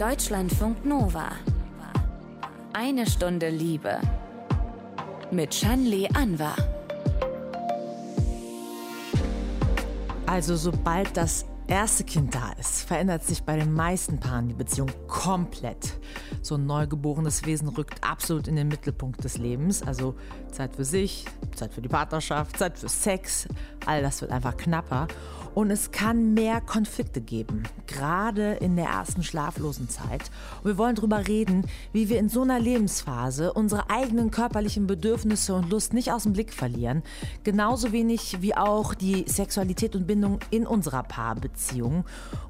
Deutschlandfunk 0.00 0.86
Nova. 0.86 1.28
Eine 2.72 3.06
Stunde 3.06 3.50
Liebe. 3.50 4.00
Mit 5.30 5.54
Shanli 5.54 6.08
Anwar. 6.14 6.56
Also 10.24 10.56
sobald 10.56 11.14
das 11.18 11.44
erste 11.66 12.04
Kind 12.04 12.34
da 12.34 12.52
ist, 12.58 12.84
verändert 12.84 13.24
sich 13.24 13.42
bei 13.42 13.56
den 13.56 13.74
meisten 13.74 14.18
Paaren 14.18 14.48
die 14.48 14.54
Beziehung 14.54 14.90
komplett. 15.06 15.99
So 16.42 16.56
ein 16.56 16.66
neugeborenes 16.66 17.44
Wesen 17.46 17.68
rückt 17.68 18.02
absolut 18.02 18.48
in 18.48 18.56
den 18.56 18.68
Mittelpunkt 18.68 19.22
des 19.24 19.38
Lebens. 19.38 19.82
Also 19.82 20.14
Zeit 20.50 20.76
für 20.76 20.84
sich, 20.84 21.26
Zeit 21.54 21.72
für 21.72 21.82
die 21.82 21.88
Partnerschaft, 21.88 22.58
Zeit 22.58 22.78
für 22.78 22.88
Sex. 22.88 23.48
All 23.86 24.02
das 24.02 24.20
wird 24.20 24.30
einfach 24.30 24.56
knapper. 24.56 25.08
Und 25.54 25.70
es 25.70 25.90
kann 25.90 26.32
mehr 26.34 26.60
Konflikte 26.60 27.20
geben, 27.20 27.64
gerade 27.86 28.52
in 28.54 28.76
der 28.76 28.86
ersten 28.86 29.24
schlaflosen 29.24 29.88
Zeit. 29.88 30.30
Und 30.62 30.66
wir 30.66 30.78
wollen 30.78 30.94
darüber 30.94 31.26
reden, 31.26 31.66
wie 31.92 32.08
wir 32.08 32.20
in 32.20 32.28
so 32.28 32.42
einer 32.42 32.60
Lebensphase 32.60 33.52
unsere 33.52 33.90
eigenen 33.90 34.30
körperlichen 34.30 34.86
Bedürfnisse 34.86 35.54
und 35.54 35.68
Lust 35.70 35.92
nicht 35.92 36.12
aus 36.12 36.22
dem 36.22 36.34
Blick 36.34 36.52
verlieren. 36.52 37.02
Genauso 37.42 37.90
wenig 37.90 38.40
wie 38.40 38.56
auch 38.56 38.94
die 38.94 39.24
Sexualität 39.26 39.96
und 39.96 40.06
Bindung 40.06 40.38
in 40.50 40.66
unserer 40.66 41.02
Paarbeziehung. 41.02 42.04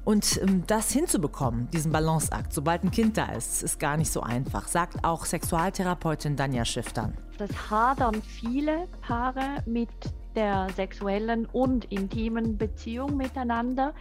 Und 0.05 0.39
ähm, 0.41 0.63
das 0.67 0.91
hinzubekommen, 0.91 1.69
diesen 1.71 1.91
Balanceakt, 1.91 2.53
sobald 2.53 2.83
ein 2.83 2.91
Kind 2.91 3.17
da 3.17 3.31
ist, 3.31 3.50
ist 3.63 3.79
gar 3.79 3.97
nicht 3.97 4.11
so 4.11 4.21
einfach, 4.21 4.67
sagt 4.67 5.03
auch 5.03 5.25
Sexualtherapeutin 5.25 6.35
Danja 6.35 6.65
Schiftern. 6.65 7.13
Das 7.37 7.49
hadern 7.69 8.21
viele 8.21 8.87
Paare 9.01 9.63
mit 9.65 9.89
der 10.35 10.67
sexuellen 10.75 11.45
und 11.47 11.85
intimen 11.85 12.57
Beziehung 12.57 13.17
miteinander, 13.17 13.93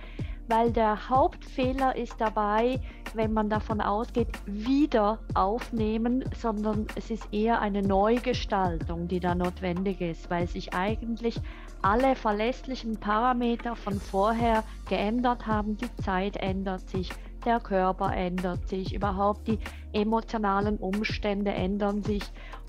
weil 0.46 0.72
der 0.72 1.08
Hauptfehler 1.08 1.96
ist 1.96 2.14
dabei, 2.18 2.80
wenn 3.14 3.32
man 3.32 3.48
davon 3.48 3.80
ausgeht, 3.80 4.28
wieder 4.46 5.18
aufnehmen, 5.34 6.24
sondern 6.38 6.86
es 6.96 7.10
ist 7.10 7.32
eher 7.32 7.60
eine 7.60 7.82
Neugestaltung, 7.82 9.08
die 9.08 9.20
da 9.20 9.34
notwendig 9.34 10.00
ist, 10.00 10.30
weil 10.30 10.48
sich 10.48 10.74
eigentlich 10.74 11.40
alle 11.82 12.14
verlässlichen 12.14 12.98
Parameter 12.98 13.74
von 13.74 14.00
vorher 14.00 14.64
geändert 14.88 15.46
haben, 15.46 15.76
die 15.76 15.94
Zeit 16.02 16.36
ändert 16.36 16.88
sich, 16.88 17.10
der 17.44 17.60
Körper 17.60 18.12
ändert 18.14 18.68
sich, 18.68 18.94
überhaupt 18.94 19.48
die 19.48 19.58
emotionalen 19.92 20.76
Umstände 20.76 21.52
ändern 21.52 22.02
sich 22.02 22.22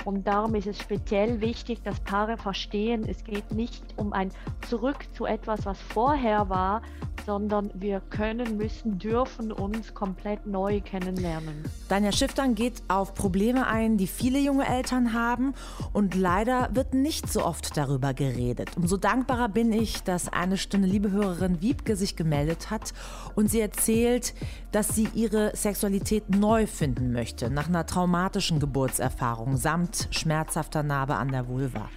und 0.05 0.27
darum 0.27 0.55
ist 0.55 0.67
es 0.67 0.80
speziell 0.80 1.41
wichtig, 1.41 1.83
dass 1.83 2.00
Paare 2.00 2.38
verstehen, 2.38 3.05
es 3.08 3.23
geht 3.23 3.52
nicht 3.52 3.83
um 3.97 4.13
ein 4.13 4.31
Zurück 4.67 4.97
zu 5.13 5.25
etwas, 5.25 5.66
was 5.66 5.80
vorher 5.80 6.50
war, 6.50 6.81
sondern 7.25 7.69
wir 7.75 8.02
können, 8.09 8.58
müssen, 8.58 8.97
dürfen 8.97 9.52
uns 9.52 9.94
komplett 9.94 10.47
neu 10.47 10.81
kennenlernen. 10.81 11.63
Danja 11.88 12.11
Schiftern 12.11 12.55
geht 12.55 12.81
auf 12.88 13.13
Probleme 13.13 13.67
ein, 13.67 13.97
die 13.97 14.08
viele 14.08 14.39
junge 14.39 14.67
Eltern 14.67 15.13
haben 15.13 15.53
und 15.94 16.16
leider 16.16 16.69
wird 16.73 16.94
nicht 16.94 17.31
so 17.31 17.45
oft 17.45 17.78
darüber 17.78 18.13
geredet. 18.13 18.72
Umso 18.75 18.97
dankbarer 18.97 19.50
bin 19.50 19.72
ich, 19.72 20.03
dass 20.03 20.30
eine 20.30 20.58
Stunde 20.58 20.88
Liebehörerin 20.88 21.61
Wiebke 21.61 21.95
sich 21.95 22.16
gemeldet 22.16 22.72
hat 22.72 22.94
und 23.35 23.52
sie 23.52 23.59
erzählt, 23.59 24.33
dass 24.72 24.89
sie 24.95 25.08
ihre 25.13 25.56
Sexualität 25.56 26.30
neu 26.30 26.66
finden 26.66 27.11
möchte, 27.12 27.50
nach 27.50 27.67
einer 27.67 27.86
traumatischen 27.86 28.59
Geburtserfahrung 28.59 29.58
samt 29.58 30.08
schmerzhafter 30.12 30.84
Narbe 30.84 31.16
an 31.16 31.31
der 31.31 31.48
Vulva. 31.48 31.90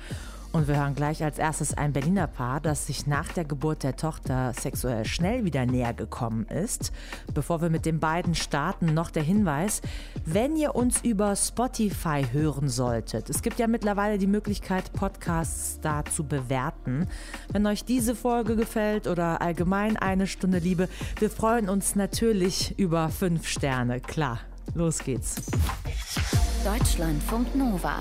Und 0.55 0.69
wir 0.69 0.77
hören 0.77 0.95
gleich 0.95 1.25
als 1.25 1.39
erstes 1.39 1.77
ein 1.77 1.93
Berliner 1.93 2.29
Paar, 2.29 2.61
das 2.61 2.87
sich 2.87 3.09
nach 3.09 3.27
der 3.27 3.45
Geburt 3.45 3.83
der 3.83 3.97
Tochter 3.97 4.53
sexuell 4.53 5.05
schnell 5.05 5.45
wieder 5.45 5.67
näher 5.67 5.93
gekommen 5.93 6.47
ist. 6.47 6.93
Bevor 7.34 7.61
wir 7.61 7.71
mit 7.71 7.84
den 7.84 7.98
beiden 7.98 8.37
starten, 8.37 8.95
noch 8.95 9.11
der 9.11 9.25
Hinweis, 9.25 9.83
wenn 10.25 10.55
ihr 10.55 10.77
uns 10.77 11.01
über 11.03 11.34
Spotify 11.34 12.25
hören 12.31 12.69
solltet, 12.69 13.31
es 13.31 13.43
gibt 13.43 13.59
ja 13.59 13.67
mittlerweile 13.67 14.17
die 14.17 14.28
Möglichkeit, 14.28 14.93
Podcasts 14.93 15.81
da 15.81 16.05
zu 16.05 16.22
bewerten. 16.22 17.09
Wenn 17.53 17.67
euch 17.67 17.84
diese 17.84 18.15
Folge 18.15 18.55
gefällt 18.55 19.09
oder 19.09 19.43
allgemein 19.43 19.97
eine 19.97 20.28
Stunde 20.28 20.59
Liebe, 20.59 20.88
wir 21.19 21.31
freuen 21.31 21.69
uns 21.69 21.97
natürlich 21.97 22.78
über 22.78 23.09
fünf 23.09 23.49
Sterne. 23.49 23.99
Klar, 23.99 24.38
los 24.75 24.98
geht's. 24.98 25.36
Deutschlandfunk 26.64 27.54
Nova. 27.54 27.97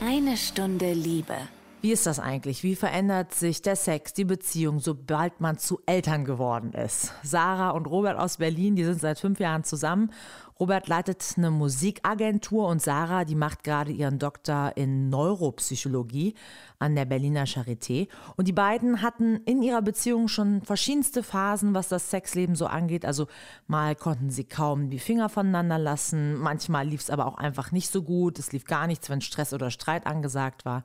Eine 0.00 0.36
Stunde 0.36 0.92
Liebe. 0.92 1.34
Wie 1.82 1.92
ist 1.92 2.06
das 2.06 2.18
eigentlich? 2.18 2.62
Wie 2.62 2.74
verändert 2.74 3.34
sich 3.34 3.62
der 3.62 3.76
Sex, 3.76 4.12
die 4.12 4.24
Beziehung, 4.24 4.80
sobald 4.80 5.40
man 5.40 5.58
zu 5.58 5.80
Eltern 5.86 6.24
geworden 6.24 6.72
ist? 6.72 7.12
Sarah 7.22 7.70
und 7.70 7.86
Robert 7.86 8.18
aus 8.18 8.38
Berlin, 8.38 8.76
die 8.76 8.84
sind 8.84 9.00
seit 9.00 9.20
fünf 9.20 9.38
Jahren 9.38 9.62
zusammen 9.62 10.10
Robert 10.58 10.88
leitet 10.88 11.22
eine 11.36 11.50
Musikagentur 11.50 12.66
und 12.68 12.80
Sarah, 12.80 13.26
die 13.26 13.34
macht 13.34 13.62
gerade 13.62 13.92
ihren 13.92 14.18
Doktor 14.18 14.72
in 14.76 15.10
Neuropsychologie 15.10 16.34
an 16.78 16.94
der 16.94 17.04
Berliner 17.04 17.44
Charité. 17.44 18.08
Und 18.36 18.48
die 18.48 18.52
beiden 18.52 19.02
hatten 19.02 19.36
in 19.44 19.62
ihrer 19.62 19.82
Beziehung 19.82 20.28
schon 20.28 20.62
verschiedenste 20.62 21.22
Phasen, 21.22 21.74
was 21.74 21.88
das 21.88 22.10
Sexleben 22.10 22.56
so 22.56 22.66
angeht. 22.66 23.04
Also 23.04 23.26
mal 23.66 23.94
konnten 23.94 24.30
sie 24.30 24.44
kaum 24.44 24.90
die 24.90 24.98
Finger 24.98 25.28
voneinander 25.28 25.78
lassen, 25.78 26.38
manchmal 26.38 26.86
lief 26.86 27.00
es 27.00 27.10
aber 27.10 27.26
auch 27.26 27.38
einfach 27.38 27.72
nicht 27.72 27.90
so 27.90 28.02
gut. 28.02 28.38
Es 28.38 28.52
lief 28.52 28.64
gar 28.64 28.86
nichts, 28.86 29.08
wenn 29.10 29.20
Stress 29.20 29.52
oder 29.52 29.70
Streit 29.70 30.06
angesagt 30.06 30.64
war. 30.64 30.84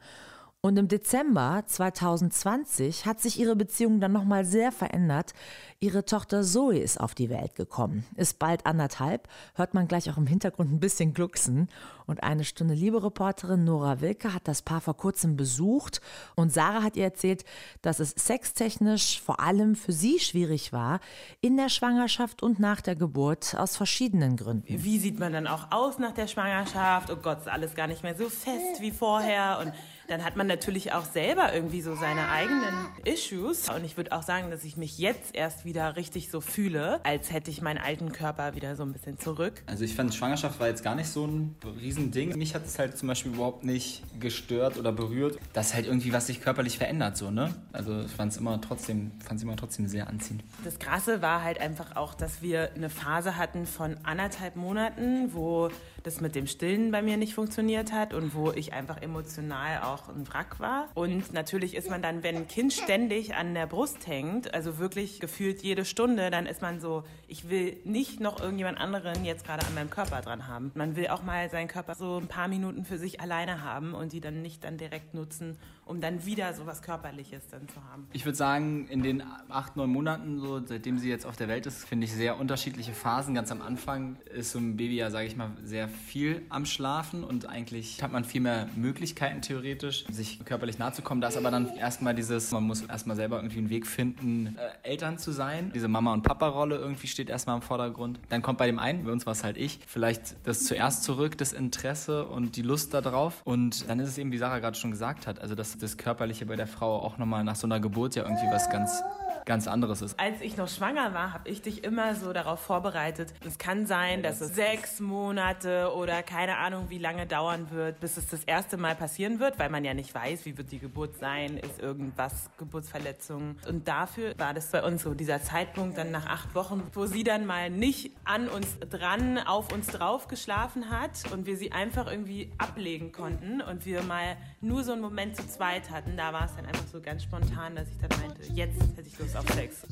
Und 0.64 0.78
im 0.78 0.88
Dezember 0.88 1.64
2020 1.66 3.08
hat 3.08 3.20
sich 3.20 3.40
ihre 3.40 3.56
Beziehung 3.56 4.00
dann 4.00 4.12
nochmal 4.12 4.46
sehr 4.46 4.72
verändert. 4.72 5.34
Ihre 5.80 6.06
Tochter 6.06 6.44
Zoe 6.44 6.78
ist 6.78 7.00
auf 7.00 7.16
die 7.16 7.32
Welt 7.32 7.56
gekommen, 7.56 8.06
ist 8.16 8.38
bald 8.38 8.68
anderthalb, 8.68 9.28
hört 9.56 9.74
man 9.74 9.88
gleich 9.88 10.08
auch 10.12 10.18
im 10.18 10.28
Hintergrund 10.28 10.72
ein 10.72 10.80
bisschen 10.80 11.16
glucksen. 11.16 11.68
Und 12.06 12.22
eine 12.22 12.44
Stunde 12.44 12.76
Liebe-Reporterin 12.76 13.64
Nora 13.64 14.02
Wilke 14.02 14.36
hat 14.36 14.48
das 14.48 14.62
Paar 14.62 14.82
vor 14.82 14.96
kurzem 14.96 15.36
besucht 15.36 16.00
und 16.36 16.54
Sarah 16.54 16.84
hat 16.84 16.96
ihr 16.96 17.06
erzählt, 17.06 17.44
dass 17.82 18.00
es 18.00 18.12
sextechnisch 18.12 19.20
vor 19.20 19.40
allem 19.40 19.76
für 19.76 19.94
sie 19.94 20.20
schwierig 20.20 20.72
war, 20.72 21.00
in 21.40 21.58
der 21.58 21.70
Schwangerschaft 21.70 22.44
und 22.44 22.60
nach 22.60 22.82
der 22.82 22.96
Geburt 22.96 23.56
aus 23.58 23.78
verschiedenen 23.78 24.38
Gründen. 24.38 24.84
Wie 24.84 25.00
sieht 25.00 25.20
man 25.20 25.34
dann 25.34 25.48
auch 25.48 25.72
aus 25.72 25.98
nach 25.98 26.12
der 26.12 26.28
Schwangerschaft? 26.28 27.10
Oh 27.10 27.16
Gott, 27.16 27.40
ist 27.40 27.50
alles 27.50 27.74
gar 27.74 27.88
nicht 27.88 28.04
mehr 28.04 28.16
so 28.16 28.30
fest 28.30 28.82
wie 28.82 28.92
vorher 28.92 29.58
und 29.60 29.74
dann 30.12 30.26
hat 30.26 30.36
man 30.36 30.46
natürlich 30.46 30.92
auch 30.92 31.06
selber 31.06 31.54
irgendwie 31.54 31.82
so 31.82 31.96
seine 31.96 32.28
eigenen 32.30 32.90
Issues. 33.06 33.70
Und 33.70 33.86
ich 33.86 33.96
würde 33.96 34.12
auch 34.12 34.24
sagen, 34.24 34.52
dass 34.52 34.66
ich 34.66 34.76
mich 34.76 34.98
jetzt 34.98 35.34
erst 35.34 35.64
wieder 35.64 35.96
richtig 35.96 36.30
so 36.30 36.42
fühle, 36.42 37.00
als 37.06 37.32
hätte 37.32 37.50
ich 37.50 37.62
meinen 37.62 37.78
alten 37.78 38.12
Körper 38.12 38.54
wieder 38.54 38.76
so 38.76 38.84
ein 38.84 38.92
bisschen 38.92 39.18
zurück. 39.18 39.64
Also 39.68 39.86
ich 39.86 39.96
fand, 39.96 40.14
Schwangerschaft 40.14 40.60
war 40.60 40.68
jetzt 40.68 40.84
gar 40.84 40.96
nicht 40.96 41.08
so 41.08 41.26
ein 41.26 41.56
Riesending. 41.80 42.38
Mich 42.38 42.54
hat 42.54 42.66
es 42.66 42.78
halt 42.78 42.98
zum 42.98 43.08
Beispiel 43.08 43.34
überhaupt 43.34 43.64
nicht 43.64 44.04
gestört 44.20 44.78
oder 44.78 44.92
berührt, 44.92 45.40
dass 45.54 45.74
halt 45.74 45.86
irgendwie 45.86 46.12
was 46.12 46.28
sich 46.28 46.42
körperlich 46.42 46.78
verändert, 46.78 47.16
so, 47.16 47.32
ne? 47.32 47.56
Also 47.72 48.02
ich 48.02 48.12
fand 48.12 48.34
es 48.34 48.38
immer 48.38 48.60
trotzdem, 48.60 49.12
fand 49.26 49.42
immer 49.42 49.56
trotzdem 49.56 49.88
sehr 49.88 50.10
anziehend. 50.10 50.44
Das 50.66 50.78
Krasse 50.78 51.22
war 51.22 51.42
halt 51.42 51.62
einfach 51.62 51.96
auch, 51.96 52.16
dass 52.16 52.42
wir 52.42 52.72
eine 52.76 52.90
Phase 52.90 53.38
hatten 53.38 53.66
von 53.66 53.98
anderthalb 54.04 54.58
Monaten, 54.58 55.34
wo 55.34 55.70
das 56.04 56.22
mit 56.22 56.36
dem 56.36 56.48
Stillen 56.48 56.92
bei 56.92 57.02
mir 57.02 57.18
nicht 57.18 57.34
funktioniert 57.34 57.92
hat 57.92 58.14
und 58.14 58.34
wo 58.34 58.52
ich 58.52 58.74
einfach 58.74 59.02
emotional 59.02 59.82
auch 59.84 60.10
ein 60.10 60.28
Wrack 60.28 60.60
war. 60.60 60.88
Und 60.94 61.34
natürlich 61.34 61.76
ist 61.76 61.90
man 61.90 62.02
dann, 62.02 62.24
wenn 62.24 62.36
ein 62.36 62.48
Kind 62.48 62.74
ständig 62.74 63.36
an 63.36 63.54
der 63.54 63.68
Brust 63.68 64.08
hängt, 64.08 64.54
also 64.54 64.78
wirklich 64.78 65.20
gefühlt 65.20 65.62
jede 65.62 65.86
Stunde, 65.86 66.32
dann 66.32 66.46
ist 66.46 66.62
man 66.62 66.80
so, 66.80 67.04
ich 67.28 67.50
will 67.50 67.78
nicht 67.84 68.20
noch 68.20 68.40
irgendjemand 68.40 68.80
anderen 68.80 69.26
jetzt 69.26 69.46
gerade 69.46 69.66
an 69.66 69.74
meinem 69.74 69.90
Körper 69.90 70.22
dran 70.22 70.48
haben. 70.48 70.72
Man 70.76 70.96
will 70.96 71.08
auch 71.08 71.24
mal 71.24 71.50
seinen 71.50 71.68
Körper 71.68 71.96
so 71.96 72.18
ein 72.18 72.28
paar 72.28 72.48
Minuten 72.48 72.86
für 72.86 72.98
sich 72.98 73.22
alleine 73.22 73.64
haben 73.64 73.94
und 73.94 74.14
die 74.14 74.22
dann 74.22 74.42
nicht 74.42 74.64
dann 74.64 74.78
direkt 74.78 75.14
nutzen, 75.14 75.58
um 75.86 76.02
dann 76.02 76.26
wieder 76.26 76.54
so 76.54 76.66
was 76.66 76.82
Körperliches 76.82 77.48
dann 77.50 77.68
zu 77.68 77.76
haben. 77.92 78.08
Ich 78.14 78.26
würde 78.26 78.38
sagen, 78.38 78.88
in 78.88 79.04
den 79.04 79.24
acht, 79.50 79.76
neun 79.76 79.90
Monaten, 79.90 80.40
so, 80.40 80.66
seitdem 80.66 80.98
sie 81.00 81.10
jetzt 81.10 81.26
auf 81.26 81.36
der 81.36 81.48
Welt 81.48 81.66
ist, 81.66 81.86
finde 81.86 82.06
ich 82.06 82.14
sehr 82.14 82.40
unterschiedliche 82.40 82.94
Phasen. 82.94 83.36
Ganz 83.36 83.52
am 83.52 83.62
Anfang 83.62 84.18
ist 84.34 84.52
so 84.52 84.60
ein 84.60 84.78
Baby 84.78 84.96
ja, 84.96 85.10
sage 85.10 85.28
ich 85.28 85.36
mal, 85.36 85.52
sehr 85.64 85.90
viel 85.92 86.42
am 86.50 86.66
Schlafen 86.66 87.24
und 87.24 87.48
eigentlich 87.48 88.02
hat 88.02 88.12
man 88.12 88.24
viel 88.24 88.42
mehr 88.42 88.68
Möglichkeiten 88.76 89.42
theoretisch, 89.42 90.06
sich 90.10 90.44
körperlich 90.46 90.80
nahe 90.80 90.94
zu 90.94 91.02
kommen. 91.02 91.22
Da 91.22 91.28
ist 91.28 91.38
aber 91.38 91.52
dann 91.52 91.76
erstmal 91.76 92.16
dieses, 92.16 92.52
man 92.52 92.64
muss 92.64 92.82
erstmal 92.82 93.16
selber 93.16 93.38
irgendwie 93.38 93.60
einen 93.60 93.70
Weg 93.70 93.88
finden, 93.88 94.58
äh, 94.58 94.90
Eltern 94.90 95.18
zu 95.18 95.32
sein. 95.32 95.72
Diese 95.74 95.88
Mama- 95.88 96.14
und 96.14 96.24
Papa-Rolle 96.24 96.78
irgendwie 96.78 97.08
steht 97.08 97.30
erstmal 97.30 97.56
im 97.56 97.62
Vordergrund. 97.62 98.20
Dann 98.30 98.42
kommt 98.42 98.58
bei 98.58 98.68
dem 98.68 98.80
einen, 98.80 99.04
bei 99.04 99.12
uns 99.12 99.26
war 99.26 99.34
es 99.34 99.44
halt 99.44 99.58
ich, 99.58 99.80
vielleicht 99.88 100.36
das 100.46 100.64
zuerst 100.66 101.04
zurück, 101.04 101.38
das 101.38 101.54
Interesse 101.54 102.26
und 102.26 102.56
die 102.56 102.62
Lust 102.62 102.94
darauf. 102.94 103.42
Und 103.44 103.90
dann 103.90 104.00
ist 104.00 104.10
es 104.10 104.18
eben, 104.18 104.32
wie 104.32 104.38
Sarah 104.38 104.60
gerade 104.60 104.78
schon 104.78 104.92
gesagt 104.92 105.28
hat, 105.28 105.40
also 105.40 105.56
das 105.56 105.78
das 105.78 105.98
Körperliche 105.98 106.46
bei 106.46 106.56
der 106.56 106.68
Frau 106.68 107.00
auch 107.00 107.18
nochmal 107.18 107.44
nach 107.44 107.56
so 107.56 107.68
einer 107.68 107.80
Geburt 107.80 108.16
ja 108.16 108.24
irgendwie 108.24 108.48
was 108.52 108.70
ganz 108.70 109.04
ganz 109.46 109.68
anderes 109.68 110.02
ist. 110.02 110.20
Als 110.20 110.42
ich 110.42 110.58
noch 110.58 110.68
schwanger 110.68 111.14
war, 111.14 111.34
habe 111.34 111.50
ich 111.50 111.62
dich 111.62 111.84
immer 111.84 112.16
so 112.16 112.34
darauf 112.34 112.60
vorbereitet. 112.60 113.34
Es 113.46 113.58
kann 113.58 113.86
sein, 113.86 114.24
dass 114.24 114.42
es 114.42 114.56
sechs 114.56 115.00
Monate 115.00 115.81
oder 115.90 116.24
keine 116.24 116.58
Ahnung, 116.58 116.90
wie 116.90 116.98
lange 116.98 117.26
dauern 117.26 117.72
wird, 117.72 118.00
bis 118.00 118.18
es 118.18 118.28
das 118.28 118.44
erste 118.44 118.78
Mal 118.78 118.96
passieren 118.96 119.40
wird, 119.40 119.60
weil 119.60 119.70
man 119.70 119.84
ja 119.84 119.94
nicht 119.94 120.14
weiß, 120.14 120.46
wie 120.46 120.58
wird 120.58 120.72
die 120.72 120.80
Geburt 120.80 121.18
sein, 121.18 121.58
ist 121.58 121.80
irgendwas 121.80 122.50
Geburtsverletzung. 122.58 123.58
Und 123.68 123.88
dafür 123.88 124.34
war 124.38 124.54
das 124.54 124.72
bei 124.72 124.84
uns 124.84 125.04
so 125.04 125.14
dieser 125.14 125.42
Zeitpunkt 125.42 125.98
dann 125.98 126.12
nach 126.12 126.26
acht 126.26 126.56
Wochen, 126.56 126.84
wo 126.94 127.06
sie 127.06 127.24
dann 127.24 127.46
mal 127.46 127.70
nicht 127.70 128.12
an 128.24 128.48
uns 128.48 128.78
dran, 128.80 129.38
auf 129.38 129.74
uns 129.74 129.88
drauf 129.88 130.28
geschlafen 130.28 130.90
hat 130.90 131.32
und 131.32 131.46
wir 131.46 131.58
sie 131.58 131.72
einfach 131.72 132.10
irgendwie 132.10 132.52
ablegen 132.58 133.12
konnten 133.12 133.62
und 133.62 133.86
wir 133.86 134.04
mal 134.04 134.38
nur 134.62 134.84
so 134.84 134.94
einen 134.94 135.02
Moment 135.02 135.36
zu 135.36 135.48
zweit 135.48 135.90
hatten. 135.90 136.18
Da 136.18 136.34
war 136.34 136.46
es 136.46 136.56
dann 136.56 136.66
einfach 136.66 136.88
so 136.88 137.02
ganz 137.02 137.24
spontan, 137.24 137.76
dass 137.76 137.90
ich 137.90 137.98
dann 137.98 138.20
meinte, 138.20 138.44
jetzt 138.54 138.82
hätte 138.96 139.08
ich 139.08 139.18
Lust 139.20 139.36
auf 139.36 139.48
Sex. 139.50 139.84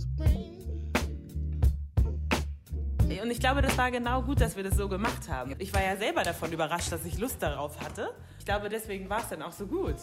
Und 3.17 3.31
ich 3.31 3.39
glaube, 3.39 3.61
das 3.63 3.75
war 3.77 3.89
genau 3.89 4.21
gut, 4.21 4.39
dass 4.39 4.55
wir 4.55 4.63
das 4.63 4.77
so 4.77 4.87
gemacht 4.87 5.29
haben. 5.29 5.55
Ich 5.57 5.73
war 5.73 5.83
ja 5.83 5.97
selber 5.97 6.21
davon 6.21 6.51
überrascht, 6.51 6.91
dass 6.91 7.03
ich 7.05 7.17
Lust 7.17 7.41
darauf 7.41 7.81
hatte. 7.81 8.09
Ich 8.37 8.45
glaube, 8.45 8.69
deswegen 8.69 9.09
war 9.09 9.19
es 9.21 9.29
dann 9.29 9.41
auch 9.41 9.51
so 9.51 9.65
gut. 9.65 9.95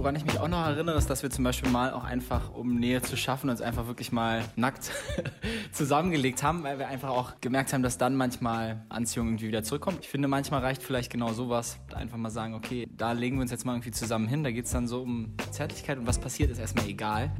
Woran 0.00 0.16
ich 0.16 0.24
mich 0.24 0.38
auch 0.38 0.48
noch 0.48 0.64
erinnere, 0.64 0.96
ist, 0.96 1.10
dass 1.10 1.22
wir 1.22 1.28
zum 1.28 1.44
Beispiel 1.44 1.68
mal 1.68 1.92
auch 1.92 2.04
einfach, 2.04 2.54
um 2.54 2.76
Nähe 2.76 3.02
zu 3.02 3.18
schaffen, 3.18 3.50
uns 3.50 3.60
einfach 3.60 3.86
wirklich 3.86 4.12
mal 4.12 4.42
nackt 4.56 4.92
zusammengelegt 5.72 6.42
haben, 6.42 6.62
weil 6.62 6.78
wir 6.78 6.88
einfach 6.88 7.10
auch 7.10 7.34
gemerkt 7.42 7.74
haben, 7.74 7.82
dass 7.82 7.98
dann 7.98 8.16
manchmal 8.16 8.82
Anziehung 8.88 9.26
irgendwie 9.26 9.48
wieder 9.48 9.62
zurückkommt. 9.62 9.98
Ich 10.00 10.08
finde, 10.08 10.26
manchmal 10.26 10.60
reicht 10.60 10.82
vielleicht 10.82 11.12
genau 11.12 11.34
sowas. 11.34 11.78
Einfach 11.92 12.16
mal 12.16 12.30
sagen, 12.30 12.54
okay, 12.54 12.88
da 12.90 13.12
legen 13.12 13.36
wir 13.36 13.42
uns 13.42 13.50
jetzt 13.50 13.66
mal 13.66 13.72
irgendwie 13.72 13.90
zusammen 13.90 14.26
hin. 14.26 14.42
Da 14.42 14.50
geht 14.50 14.64
es 14.64 14.70
dann 14.70 14.88
so 14.88 15.02
um 15.02 15.34
Zärtlichkeit 15.50 15.98
und 15.98 16.06
was 16.06 16.18
passiert, 16.18 16.50
ist 16.50 16.58
erstmal 16.60 16.88
egal. 16.88 17.30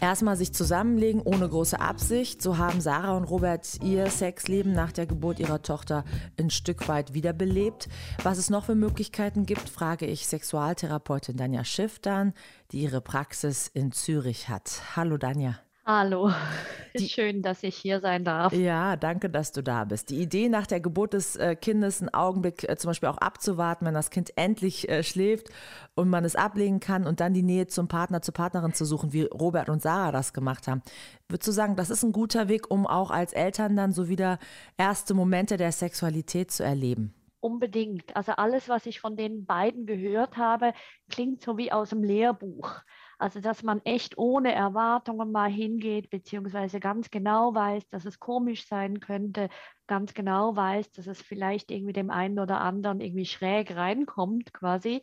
Erstmal 0.00 0.36
sich 0.36 0.52
zusammenlegen 0.52 1.20
ohne 1.22 1.48
große 1.48 1.80
Absicht. 1.80 2.42
So 2.42 2.58
haben 2.58 2.80
Sarah 2.80 3.16
und 3.16 3.24
Robert 3.24 3.82
ihr 3.82 4.10
Sexleben 4.10 4.72
nach 4.72 4.92
der 4.92 5.06
Geburt 5.06 5.38
ihrer 5.38 5.62
Tochter 5.62 6.04
ein 6.38 6.50
Stück 6.50 6.88
weit 6.88 7.14
wiederbelebt. 7.14 7.88
Was 8.22 8.38
es 8.38 8.50
noch 8.50 8.66
für 8.66 8.74
Möglichkeiten 8.74 9.46
gibt, 9.46 9.68
frage 9.68 10.06
ich 10.06 10.26
Sexualtherapeutin 10.26 11.36
Danja 11.36 11.64
Schiff 11.64 11.98
dann, 11.98 12.34
die 12.72 12.80
ihre 12.80 13.00
Praxis 13.00 13.68
in 13.68 13.92
Zürich 13.92 14.48
hat. 14.48 14.96
Hallo 14.96 15.16
Danja. 15.16 15.63
Hallo, 15.86 16.30
die, 16.98 17.10
schön, 17.10 17.42
dass 17.42 17.62
ich 17.62 17.76
hier 17.76 18.00
sein 18.00 18.24
darf. 18.24 18.54
Ja, 18.54 18.96
danke, 18.96 19.28
dass 19.28 19.52
du 19.52 19.62
da 19.62 19.84
bist. 19.84 20.08
Die 20.08 20.22
Idee 20.22 20.48
nach 20.48 20.66
der 20.66 20.80
Geburt 20.80 21.12
des 21.12 21.36
äh, 21.36 21.56
Kindes 21.56 22.00
einen 22.00 22.08
Augenblick 22.14 22.66
äh, 22.66 22.76
zum 22.76 22.88
Beispiel 22.88 23.10
auch 23.10 23.18
abzuwarten, 23.18 23.84
wenn 23.84 23.92
das 23.92 24.08
Kind 24.08 24.32
endlich 24.36 24.88
äh, 24.88 25.02
schläft 25.02 25.50
und 25.94 26.08
man 26.08 26.24
es 26.24 26.36
ablegen 26.36 26.80
kann 26.80 27.06
und 27.06 27.20
dann 27.20 27.34
die 27.34 27.42
Nähe 27.42 27.66
zum 27.66 27.86
Partner, 27.86 28.22
zur 28.22 28.32
Partnerin 28.32 28.72
zu 28.72 28.86
suchen, 28.86 29.12
wie 29.12 29.24
Robert 29.24 29.68
und 29.68 29.82
Sarah 29.82 30.10
das 30.10 30.32
gemacht 30.32 30.68
haben. 30.68 30.80
Würdest 31.28 31.48
du 31.48 31.52
sagen, 31.52 31.76
das 31.76 31.90
ist 31.90 32.02
ein 32.02 32.12
guter 32.12 32.48
Weg, 32.48 32.70
um 32.70 32.86
auch 32.86 33.10
als 33.10 33.34
Eltern 33.34 33.76
dann 33.76 33.92
so 33.92 34.08
wieder 34.08 34.38
erste 34.78 35.12
Momente 35.12 35.58
der 35.58 35.70
Sexualität 35.70 36.50
zu 36.50 36.64
erleben? 36.64 37.12
Unbedingt. 37.40 38.16
Also 38.16 38.32
alles, 38.32 38.70
was 38.70 38.86
ich 38.86 39.00
von 39.00 39.18
den 39.18 39.44
beiden 39.44 39.84
gehört 39.84 40.38
habe, 40.38 40.72
klingt 41.10 41.42
so 41.42 41.58
wie 41.58 41.70
aus 41.70 41.90
dem 41.90 42.02
Lehrbuch. 42.02 42.80
Also, 43.18 43.40
dass 43.40 43.62
man 43.62 43.80
echt 43.84 44.18
ohne 44.18 44.52
Erwartungen 44.52 45.30
mal 45.30 45.50
hingeht, 45.50 46.10
beziehungsweise 46.10 46.80
ganz 46.80 47.10
genau 47.10 47.54
weiß, 47.54 47.88
dass 47.88 48.04
es 48.04 48.18
komisch 48.18 48.66
sein 48.66 49.00
könnte, 49.00 49.48
ganz 49.86 50.14
genau 50.14 50.56
weiß, 50.56 50.90
dass 50.92 51.06
es 51.06 51.20
vielleicht 51.22 51.70
irgendwie 51.70 51.92
dem 51.92 52.10
einen 52.10 52.38
oder 52.38 52.60
anderen 52.60 53.00
irgendwie 53.00 53.26
schräg 53.26 53.74
reinkommt, 53.76 54.52
quasi. 54.52 55.02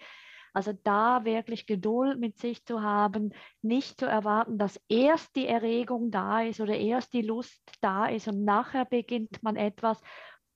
Also 0.53 0.73
da 0.83 1.23
wirklich 1.23 1.65
Geduld 1.65 2.19
mit 2.19 2.37
sich 2.37 2.65
zu 2.65 2.81
haben, 2.81 3.33
nicht 3.61 3.99
zu 3.99 4.05
erwarten, 4.05 4.57
dass 4.57 4.81
erst 4.89 5.35
die 5.35 5.47
Erregung 5.47 6.11
da 6.11 6.41
ist 6.41 6.59
oder 6.59 6.75
erst 6.75 7.13
die 7.13 7.21
Lust 7.21 7.61
da 7.79 8.07
ist 8.07 8.27
und 8.27 8.43
nachher 8.43 8.83
beginnt 8.83 9.41
man 9.43 9.55
etwas, 9.55 10.01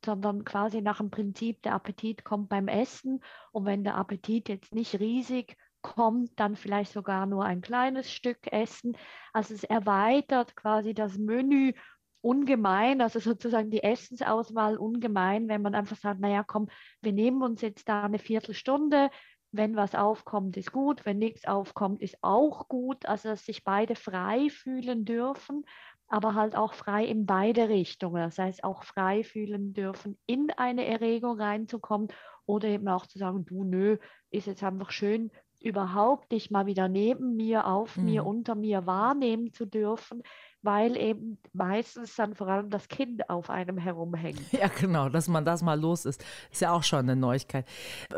sondern 0.04 0.44
quasi 0.44 0.82
nach 0.82 0.98
dem 0.98 1.10
Prinzip, 1.10 1.62
der 1.64 1.74
Appetit 1.74 2.26
kommt 2.26 2.50
beim 2.50 2.68
Essen 2.68 3.24
und 3.52 3.66
wenn 3.66 3.84
der 3.84 3.96
Appetit 3.96 4.50
jetzt 4.50 4.76
nicht 4.76 5.00
riesig 5.00 5.58
kommt, 5.94 6.32
dann 6.40 6.56
vielleicht 6.56 6.92
sogar 6.92 7.26
nur 7.26 7.46
ein 7.46 7.62
kleines 7.62 8.12
Stück 8.12 8.52
essen. 8.52 8.98
Also 9.34 9.54
es 9.54 9.64
erweitert 9.64 10.56
quasi 10.56 10.94
das 10.94 11.18
Menü 11.18 11.74
ungemein, 12.22 13.02
also 13.02 13.20
sozusagen 13.20 13.70
die 13.70 13.84
Essensauswahl 13.84 14.78
ungemein, 14.78 15.48
wenn 15.48 15.62
man 15.62 15.76
einfach 15.76 15.98
sagt, 15.98 16.20
naja, 16.20 16.44
komm, 16.44 16.70
wir 17.02 17.14
nehmen 17.14 17.44
uns 17.44 17.62
jetzt 17.62 17.88
da 17.88 18.04
eine 18.04 18.18
Viertelstunde, 18.18 19.12
wenn 19.52 19.76
was 19.76 19.94
aufkommt, 19.96 20.58
ist 20.58 20.72
gut, 20.72 21.06
wenn 21.06 21.20
nichts 21.20 21.46
aufkommt, 21.46 22.02
ist 22.02 22.18
auch 22.22 22.68
gut, 22.68 23.06
also 23.06 23.30
dass 23.30 23.46
sich 23.46 23.64
beide 23.64 23.96
frei 23.96 24.50
fühlen 24.50 25.06
dürfen, 25.06 25.66
aber 26.08 26.34
halt 26.34 26.56
auch 26.56 26.74
frei 26.74 27.06
in 27.06 27.26
beide 27.26 27.70
Richtungen, 27.70 28.24
das 28.24 28.40
heißt 28.40 28.64
auch 28.64 28.84
frei 28.84 29.24
fühlen 29.24 29.74
dürfen, 29.74 30.18
in 30.26 30.50
eine 30.52 30.86
Erregung 30.86 31.40
reinzukommen 31.40 32.08
oder 32.48 32.68
eben 32.68 32.88
auch 32.88 33.06
zu 33.06 33.18
sagen, 33.18 33.46
du, 33.46 33.64
nö, 33.64 33.98
ist 34.32 34.48
jetzt 34.48 34.64
einfach 34.64 34.92
schön, 34.92 35.32
überhaupt 35.66 36.32
dich 36.32 36.52
mal 36.52 36.68
wieder 36.68 36.88
neben 36.88 37.36
mir, 37.36 37.66
auf 37.66 37.98
mhm. 37.98 38.06
mir, 38.06 38.26
unter 38.26 38.56
mir 38.56 38.86
wahrnehmen 38.86 39.52
zu 39.52 39.66
dürfen, 39.66 40.22
weil 40.62 40.98
eben 40.98 41.38
meistens 41.54 42.16
dann 42.16 42.34
vor 42.36 42.48
allem 42.48 42.70
das 42.70 42.88
Kind 42.88 43.30
auf 43.30 43.50
einem 43.50 43.78
herumhängt. 43.78 44.42
Ja, 44.52 44.68
genau, 44.68 45.10
dass 45.10 45.28
man 45.28 45.44
das 45.44 45.62
mal 45.62 45.80
los 45.80 46.06
ist, 46.06 46.24
ist 46.52 46.62
ja 46.62 46.72
auch 46.72 46.84
schon 46.84 47.00
eine 47.00 47.16
Neuigkeit. 47.16 47.66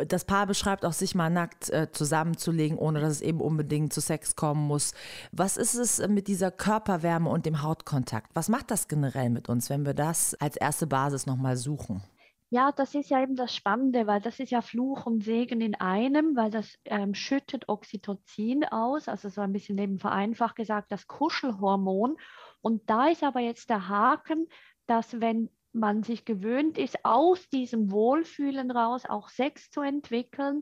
Das 0.08 0.24
Paar 0.24 0.46
beschreibt 0.46 0.86
auch, 0.86 0.94
sich 0.94 1.16
mal 1.16 1.30
nackt 1.30 1.70
äh, 1.70 1.92
zusammenzulegen, 1.92 2.78
ohne 2.78 3.00
dass 3.00 3.14
es 3.14 3.22
eben 3.22 3.42
unbedingt 3.42 3.92
zu 3.92 4.02
Sex 4.02 4.36
kommen 4.36 4.68
muss. 4.68 4.94
Was 5.32 5.58
ist 5.58 5.74
es 5.74 6.06
mit 6.08 6.28
dieser 6.28 6.52
Körperwärme 6.52 7.30
und 7.30 7.46
dem 7.46 7.64
Hautkontakt? 7.64 8.30
Was 8.36 8.50
macht 8.50 8.72
das 8.72 8.88
generell 8.88 9.30
mit 9.30 9.50
uns, 9.50 9.70
wenn 9.70 9.86
wir 9.86 9.94
das 9.94 10.36
als 10.36 10.58
erste 10.58 10.86
Basis 10.86 11.26
nochmal 11.26 11.58
suchen? 11.58 12.04
Ja, 12.50 12.72
das 12.72 12.96
ist 12.96 13.10
ja 13.10 13.22
eben 13.22 13.36
das 13.36 13.54
Spannende, 13.54 14.08
weil 14.08 14.22
das 14.22 14.40
ist 14.40 14.52
ja 14.52 14.62
Fluch 14.62 15.06
und 15.06 15.22
Segen 15.22 15.60
in 15.60 15.76
einem, 15.76 16.36
weil 16.38 16.50
das 16.50 16.78
ähm, 16.86 17.14
schüttet 17.14 17.68
Oxytocin 17.68 18.64
aus, 18.64 19.10
also 19.10 19.28
so 19.28 19.42
ein 19.42 19.52
bisschen 19.52 19.78
eben 19.78 20.00
vereinfacht 20.00 20.56
gesagt 20.56 20.92
das 20.92 21.08
Kuschelhormon. 21.08 22.16
Und 22.62 22.90
da 22.90 23.08
ist 23.08 23.24
aber 23.24 23.42
jetzt 23.42 23.70
der 23.70 23.90
Haken, 23.90 24.48
dass 24.86 25.20
wenn 25.20 25.50
man 25.74 26.04
sich 26.04 26.24
gewöhnt 26.24 26.78
ist, 26.78 27.04
aus 27.04 27.50
diesem 27.50 27.92
Wohlfühlen 27.92 28.72
raus 28.72 29.04
auch 29.06 29.28
Sex 29.28 29.70
zu 29.70 29.82
entwickeln, 29.82 30.62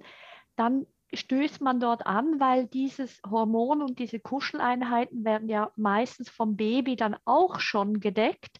dann 0.55 0.87
stößt 1.13 1.61
man 1.61 1.79
dort 1.79 2.07
an, 2.07 2.39
weil 2.39 2.65
dieses 2.65 3.21
Hormon 3.29 3.83
und 3.83 3.99
diese 3.99 4.19
Kuscheleinheiten 4.19 5.23
werden 5.23 5.49
ja 5.49 5.71
meistens 5.75 6.29
vom 6.29 6.55
Baby 6.55 6.95
dann 6.95 7.15
auch 7.25 7.59
schon 7.59 7.99
gedeckt. 7.99 8.59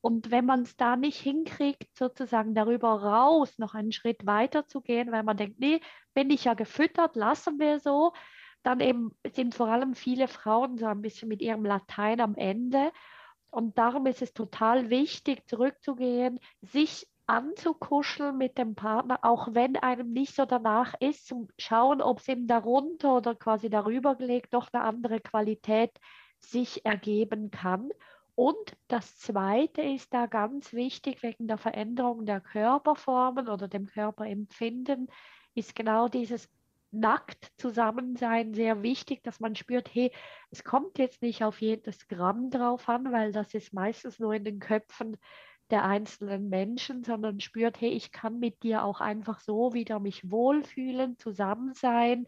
Und 0.00 0.30
wenn 0.30 0.46
man 0.46 0.62
es 0.62 0.76
da 0.76 0.96
nicht 0.96 1.18
hinkriegt, 1.20 1.96
sozusagen 1.96 2.54
darüber 2.54 3.02
raus 3.02 3.58
noch 3.58 3.74
einen 3.74 3.92
Schritt 3.92 4.26
weiter 4.26 4.66
zu 4.66 4.80
gehen, 4.80 5.12
weil 5.12 5.22
man 5.22 5.36
denkt, 5.36 5.58
nee, 5.58 5.80
bin 6.14 6.30
ich 6.30 6.44
ja 6.44 6.54
gefüttert, 6.54 7.16
lassen 7.16 7.58
wir 7.58 7.80
so, 7.80 8.12
dann 8.62 8.80
eben 8.80 9.12
sind 9.32 9.54
vor 9.54 9.68
allem 9.68 9.94
viele 9.94 10.28
Frauen 10.28 10.76
so 10.78 10.86
ein 10.86 11.02
bisschen 11.02 11.28
mit 11.28 11.40
ihrem 11.40 11.64
Latein 11.64 12.20
am 12.20 12.34
Ende. 12.34 12.92
Und 13.50 13.78
darum 13.78 14.06
ist 14.06 14.22
es 14.22 14.34
total 14.34 14.90
wichtig, 14.90 15.46
zurückzugehen, 15.48 16.40
sich 16.62 17.06
anzukuscheln 17.26 18.36
mit 18.36 18.58
dem 18.58 18.74
Partner, 18.74 19.18
auch 19.22 19.48
wenn 19.52 19.76
einem 19.76 20.12
nicht 20.12 20.34
so 20.34 20.44
danach 20.44 20.94
ist, 21.00 21.26
zum 21.26 21.48
Schauen, 21.58 22.00
ob 22.00 22.20
es 22.20 22.28
eben 22.28 22.46
darunter 22.46 23.16
oder 23.16 23.34
quasi 23.34 23.68
darüber 23.68 24.14
gelegt 24.16 24.54
doch 24.54 24.72
eine 24.72 24.84
andere 24.84 25.20
Qualität 25.20 25.90
sich 26.38 26.84
ergeben 26.84 27.50
kann. 27.50 27.90
Und 28.36 28.76
das 28.86 29.18
Zweite 29.18 29.80
ist 29.80 30.12
da 30.12 30.26
ganz 30.26 30.72
wichtig 30.74 31.22
wegen 31.22 31.48
der 31.48 31.56
Veränderung 31.56 32.26
der 32.26 32.40
Körperformen 32.40 33.48
oder 33.48 33.66
dem 33.66 33.86
Körperempfinden, 33.86 35.08
ist 35.54 35.74
genau 35.74 36.08
dieses 36.08 36.48
nackt 36.90 37.50
Zusammensein 37.56 38.54
sehr 38.54 38.82
wichtig, 38.82 39.22
dass 39.22 39.40
man 39.40 39.56
spürt, 39.56 39.92
hey, 39.94 40.12
es 40.50 40.64
kommt 40.64 40.98
jetzt 40.98 41.22
nicht 41.22 41.42
auf 41.44 41.60
jedes 41.62 42.08
Gramm 42.08 42.50
drauf 42.50 42.88
an, 42.88 43.10
weil 43.10 43.32
das 43.32 43.54
ist 43.54 43.72
meistens 43.72 44.18
nur 44.18 44.34
in 44.34 44.44
den 44.44 44.60
Köpfen 44.60 45.16
der 45.70 45.84
einzelnen 45.84 46.48
Menschen, 46.50 47.04
sondern 47.04 47.40
spürt, 47.40 47.80
hey, 47.80 47.90
ich 47.90 48.12
kann 48.12 48.38
mit 48.38 48.62
dir 48.62 48.84
auch 48.84 49.00
einfach 49.00 49.40
so 49.40 49.72
wieder 49.72 49.98
mich 49.98 50.30
wohlfühlen, 50.30 51.18
zusammen 51.18 51.72
sein, 51.74 52.26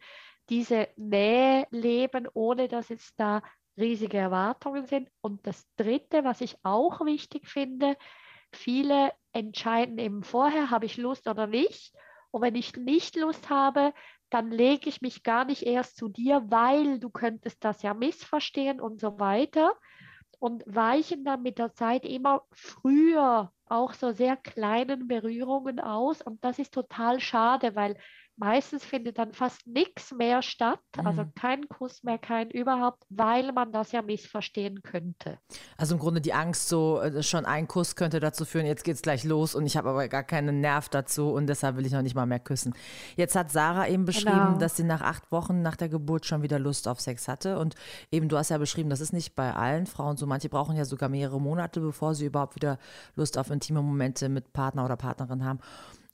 diese 0.48 0.88
Nähe 0.96 1.66
leben, 1.70 2.26
ohne 2.32 2.68
dass 2.68 2.90
es 2.90 3.14
da 3.16 3.42
riesige 3.78 4.18
Erwartungen 4.18 4.86
sind. 4.86 5.08
Und 5.20 5.46
das 5.46 5.66
Dritte, 5.76 6.24
was 6.24 6.40
ich 6.40 6.56
auch 6.62 7.04
wichtig 7.04 7.48
finde, 7.48 7.96
viele 8.52 9.12
entscheiden 9.32 9.98
eben 9.98 10.22
vorher, 10.22 10.70
habe 10.70 10.86
ich 10.86 10.96
Lust 10.96 11.28
oder 11.28 11.46
nicht. 11.46 11.94
Und 12.30 12.42
wenn 12.42 12.54
ich 12.54 12.76
nicht 12.76 13.16
Lust 13.16 13.48
habe, 13.50 13.92
dann 14.30 14.50
lege 14.50 14.88
ich 14.88 15.00
mich 15.00 15.22
gar 15.22 15.44
nicht 15.44 15.62
erst 15.62 15.96
zu 15.96 16.08
dir, 16.08 16.42
weil 16.48 16.98
du 16.98 17.08
könntest 17.08 17.64
das 17.64 17.82
ja 17.82 17.94
missverstehen 17.94 18.80
und 18.80 19.00
so 19.00 19.18
weiter. 19.18 19.72
Und 20.40 20.62
weichen 20.66 21.24
dann 21.24 21.42
mit 21.42 21.58
der 21.58 21.72
Zeit 21.72 22.04
immer 22.04 22.42
früher 22.52 23.52
auch 23.66 23.92
so 23.94 24.12
sehr 24.12 24.36
kleinen 24.36 25.08
Berührungen 25.08 25.80
aus. 25.80 26.22
Und 26.22 26.44
das 26.44 26.58
ist 26.58 26.74
total 26.74 27.20
schade, 27.20 27.74
weil 27.74 27.96
meistens 28.38 28.84
findet 28.84 29.18
dann 29.18 29.32
fast 29.32 29.66
nichts 29.66 30.12
mehr 30.12 30.42
statt, 30.42 30.80
also 30.96 31.22
Mhm. 31.24 31.32
kein 31.34 31.68
Kuss 31.68 32.02
mehr, 32.02 32.18
kein 32.18 32.50
überhaupt, 32.50 33.04
weil 33.08 33.52
man 33.52 33.72
das 33.72 33.92
ja 33.92 34.00
missverstehen 34.02 34.82
könnte. 34.82 35.38
Also 35.76 35.94
im 35.94 36.00
Grunde 36.00 36.20
die 36.20 36.32
Angst, 36.32 36.68
so 36.68 37.00
äh, 37.00 37.22
schon 37.22 37.44
ein 37.44 37.68
Kuss 37.68 37.96
könnte 37.96 38.20
dazu 38.20 38.44
führen, 38.44 38.64
jetzt 38.66 38.84
geht's 38.84 39.02
gleich 39.02 39.24
los 39.24 39.54
und 39.54 39.66
ich 39.66 39.76
habe 39.76 39.90
aber 39.90 40.08
gar 40.08 40.22
keinen 40.22 40.60
Nerv 40.60 40.88
dazu 40.88 41.30
und 41.32 41.46
deshalb 41.48 41.76
will 41.76 41.84
ich 41.86 41.92
noch 41.92 42.02
nicht 42.02 42.14
mal 42.14 42.26
mehr 42.26 42.38
küssen. 42.38 42.74
Jetzt 43.16 43.34
hat 43.36 43.50
Sarah 43.50 43.88
eben 43.88 44.04
beschrieben, 44.04 44.30
Genau. 44.30 44.58
dass 44.58 44.76
sie 44.76 44.84
nach 44.84 45.00
acht 45.02 45.30
Wochen 45.32 45.62
nach 45.62 45.76
der 45.76 45.88
Geburt 45.88 46.24
schon 46.24 46.42
wieder 46.42 46.58
Lust 46.58 46.86
auf 46.88 47.00
Sex 47.00 47.28
hatte 47.28 47.58
und 47.58 47.74
eben 48.10 48.28
du 48.28 48.36
hast 48.38 48.50
ja 48.50 48.58
beschrieben, 48.58 48.88
das 48.90 49.00
ist 49.00 49.12
nicht 49.12 49.34
bei 49.34 49.52
allen 49.54 49.86
Frauen 49.86 50.16
so. 50.16 50.26
Manche 50.26 50.48
brauchen 50.48 50.76
ja 50.76 50.84
sogar 50.84 51.08
mehrere 51.08 51.40
Monate, 51.40 51.80
bevor 51.80 52.14
sie 52.14 52.26
überhaupt 52.26 52.54
wieder 52.54 52.78
Lust 53.16 53.36
auf 53.36 53.50
intime 53.50 53.82
Momente 53.82 54.28
mit 54.28 54.52
Partner 54.52 54.84
oder 54.84 54.96
Partnerin 54.96 55.44
haben. 55.44 55.58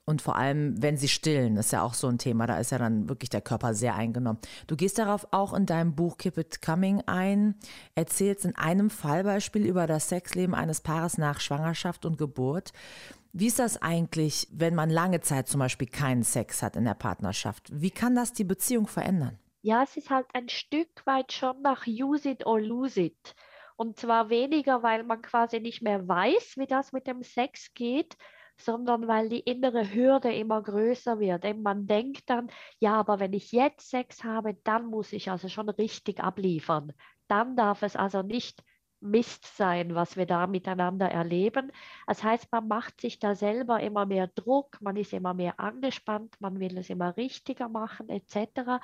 Und 0.05 0.21
vor 0.21 0.35
allem, 0.35 0.81
wenn 0.81 0.97
sie 0.97 1.07
stillen, 1.07 1.57
ist 1.57 1.71
ja 1.71 1.81
auch 1.81 1.95
so 1.95 2.07
ein 2.07 2.19
Thema. 2.19 2.45
Da 2.45 2.59
ist 2.59 2.71
ja 2.71 2.77
dann 2.77 3.09
wirklich 3.09 3.31
der 3.31 3.41
Körper 3.41 3.73
sehr 3.73 3.95
eingenommen. 3.95 4.39
Du 4.67 4.75
gehst 4.75 4.99
darauf 4.99 5.27
auch 5.31 5.53
in 5.53 5.65
deinem 5.65 5.95
Buch 5.95 6.17
Keep 6.17 6.37
It 6.37 6.61
Coming 6.61 7.01
ein, 7.07 7.55
erzählst 7.95 8.45
in 8.45 8.55
einem 8.55 8.91
Fallbeispiel 8.91 9.65
über 9.65 9.87
das 9.87 10.09
Sexleben 10.09 10.53
eines 10.53 10.81
Paares 10.81 11.17
nach 11.17 11.39
Schwangerschaft 11.39 12.05
und 12.05 12.19
Geburt. 12.19 12.71
Wie 13.33 13.47
ist 13.47 13.57
das 13.57 13.81
eigentlich, 13.81 14.47
wenn 14.51 14.75
man 14.75 14.91
lange 14.91 15.21
Zeit 15.21 15.47
zum 15.47 15.59
Beispiel 15.59 15.87
keinen 15.87 16.23
Sex 16.23 16.61
hat 16.61 16.75
in 16.75 16.85
der 16.85 16.93
Partnerschaft? 16.93 17.69
Wie 17.73 17.91
kann 17.91 18.15
das 18.15 18.31
die 18.31 18.43
Beziehung 18.43 18.85
verändern? 18.87 19.39
Ja, 19.63 19.81
es 19.81 19.97
ist 19.97 20.11
halt 20.11 20.27
ein 20.33 20.49
Stück 20.49 21.05
weit 21.05 21.33
schon 21.33 21.63
nach 21.63 21.87
use 21.87 22.29
it 22.29 22.45
or 22.45 22.61
lose 22.61 23.01
it. 23.01 23.35
Und 23.75 23.99
zwar 23.99 24.29
weniger, 24.29 24.83
weil 24.83 25.03
man 25.03 25.21
quasi 25.23 25.59
nicht 25.59 25.81
mehr 25.81 26.07
weiß, 26.07 26.53
wie 26.57 26.67
das 26.67 26.93
mit 26.93 27.07
dem 27.07 27.23
Sex 27.23 27.73
geht, 27.73 28.15
sondern 28.57 29.07
weil 29.07 29.29
die 29.29 29.39
innere 29.39 29.93
Hürde 29.93 30.33
immer 30.33 30.61
größer 30.61 31.19
wird. 31.19 31.43
Denn 31.43 31.61
man 31.61 31.87
denkt 31.87 32.29
dann, 32.29 32.49
ja, 32.79 32.95
aber 32.95 33.19
wenn 33.19 33.33
ich 33.33 33.51
jetzt 33.51 33.89
Sex 33.89 34.23
habe, 34.23 34.55
dann 34.63 34.85
muss 34.85 35.13
ich 35.13 35.29
also 35.29 35.49
schon 35.49 35.69
richtig 35.69 36.19
abliefern. 36.21 36.93
Dann 37.27 37.55
darf 37.55 37.83
es 37.83 37.95
also 37.95 38.21
nicht 38.21 38.63
Mist 39.01 39.45
sein, 39.57 39.93
was 39.93 40.17
wir 40.17 40.25
da 40.25 40.47
miteinander 40.47 41.09
erleben. 41.09 41.71
Das 42.07 42.23
heißt, 42.23 42.51
man 42.51 42.67
macht 42.67 43.01
sich 43.01 43.19
da 43.19 43.35
selber 43.35 43.79
immer 43.81 44.05
mehr 44.05 44.27
Druck, 44.27 44.81
man 44.81 44.95
ist 44.95 45.13
immer 45.13 45.33
mehr 45.33 45.59
angespannt, 45.59 46.35
man 46.39 46.59
will 46.59 46.77
es 46.77 46.89
immer 46.89 47.15
richtiger 47.17 47.69
machen, 47.69 48.09
etc. 48.09 48.81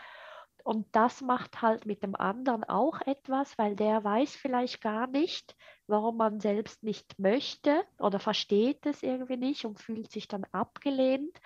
Und 0.63 0.87
das 0.91 1.21
macht 1.21 1.61
halt 1.61 1.85
mit 1.85 2.03
dem 2.03 2.15
anderen 2.15 2.63
auch 2.63 3.01
etwas, 3.01 3.57
weil 3.57 3.75
der 3.75 4.03
weiß 4.03 4.35
vielleicht 4.35 4.81
gar 4.81 5.07
nicht, 5.07 5.55
warum 5.87 6.17
man 6.17 6.39
selbst 6.39 6.83
nicht 6.83 7.17
möchte 7.19 7.83
oder 7.99 8.19
versteht 8.19 8.85
es 8.85 9.03
irgendwie 9.03 9.37
nicht 9.37 9.65
und 9.65 9.79
fühlt 9.79 10.11
sich 10.11 10.27
dann 10.27 10.45
abgelehnt. 10.51 11.39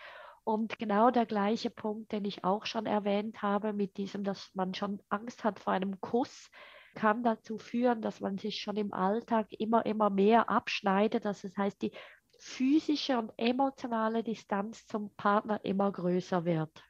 Und 0.44 0.78
genau 0.78 1.10
der 1.10 1.26
gleiche 1.26 1.72
Punkt, 1.72 2.12
den 2.12 2.26
ich 2.26 2.44
auch 2.44 2.66
schon 2.66 2.86
erwähnt 2.86 3.42
habe, 3.42 3.74
mit 3.74 3.98
diesem, 3.98 4.24
dass 4.24 4.52
man 4.54 4.74
schon 4.76 5.02
Angst 5.10 5.44
hat 5.44 5.60
vor 5.60 5.74
einem 5.74 6.00
Kuss, 6.02 6.52
kann 6.94 7.24
dazu 7.24 7.58
führen, 7.58 8.02
dass 8.02 8.22
man 8.22 8.38
sich 8.38 8.62
schon 8.62 8.78
im 8.78 8.94
Alltag 8.94 9.48
immer, 9.50 9.86
immer 9.86 10.10
mehr 10.10 10.50
abschneidet. 10.50 11.26
Das 11.26 11.44
heißt, 11.58 11.82
die 11.82 11.92
physische 12.38 13.18
und 13.18 13.32
emotionale 13.38 14.24
Distanz 14.24 14.86
zum 14.88 15.10
Partner 15.16 15.64
immer 15.64 15.92
größer 15.92 16.46
wird. 16.46 16.84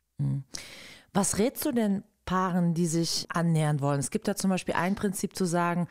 Was 1.13 1.38
rätst 1.38 1.65
du 1.65 1.72
denn 1.72 2.03
Paaren, 2.25 2.74
die 2.74 2.88
sich 2.88 3.27
annähern 3.29 3.82
wollen? 3.82 4.00
Es 4.00 4.12
gibt 4.12 4.27
ja 4.27 4.36
zum 4.36 4.50
Beispiel 4.50 4.75
ein 4.75 4.96
Prinzip 4.96 5.36
zu 5.36 5.46
sagen, 5.46 5.88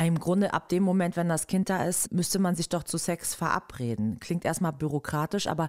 im 0.00 0.18
Grunde 0.18 0.54
ab 0.54 0.68
dem 0.68 0.82
Moment, 0.82 1.16
wenn 1.16 1.28
das 1.28 1.46
Kind 1.46 1.68
da 1.68 1.84
ist, 1.84 2.12
müsste 2.12 2.38
man 2.38 2.54
sich 2.54 2.68
doch 2.68 2.84
zu 2.84 2.96
Sex 2.96 3.34
verabreden. 3.34 4.18
Klingt 4.18 4.44
erstmal 4.44 4.72
bürokratisch, 4.72 5.46
aber 5.46 5.68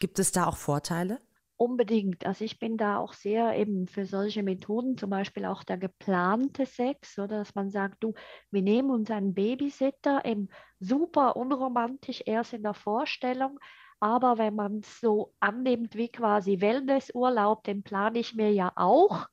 gibt 0.00 0.18
es 0.18 0.32
da 0.32 0.46
auch 0.46 0.56
Vorteile? 0.56 1.20
Unbedingt. 1.56 2.24
Also 2.24 2.44
ich 2.44 2.58
bin 2.58 2.78
da 2.78 2.96
auch 2.96 3.12
sehr 3.12 3.54
eben 3.54 3.86
für 3.86 4.06
solche 4.06 4.42
Methoden, 4.42 4.96
zum 4.96 5.10
Beispiel 5.10 5.44
auch 5.44 5.62
der 5.62 5.76
geplante 5.76 6.64
Sex, 6.64 7.18
oder 7.18 7.38
dass 7.38 7.54
man 7.54 7.70
sagt, 7.70 8.02
du, 8.02 8.14
wir 8.50 8.62
nehmen 8.62 8.90
uns 8.90 9.10
einen 9.10 9.34
Babysitter, 9.34 10.24
eben 10.24 10.48
super 10.78 11.36
unromantisch 11.36 12.22
erst 12.24 12.54
in 12.54 12.62
der 12.62 12.72
Vorstellung, 12.72 13.60
aber 14.00 14.38
wenn 14.38 14.54
man 14.54 14.78
es 14.78 15.00
so 15.00 15.34
annimmt 15.40 15.94
wie 15.94 16.08
quasi 16.08 16.60
Wellnessurlaub, 16.60 17.64
den 17.64 17.82
plane 17.82 18.18
ich 18.18 18.34
mir 18.34 18.52
ja 18.52 18.72
auch 18.76 19.26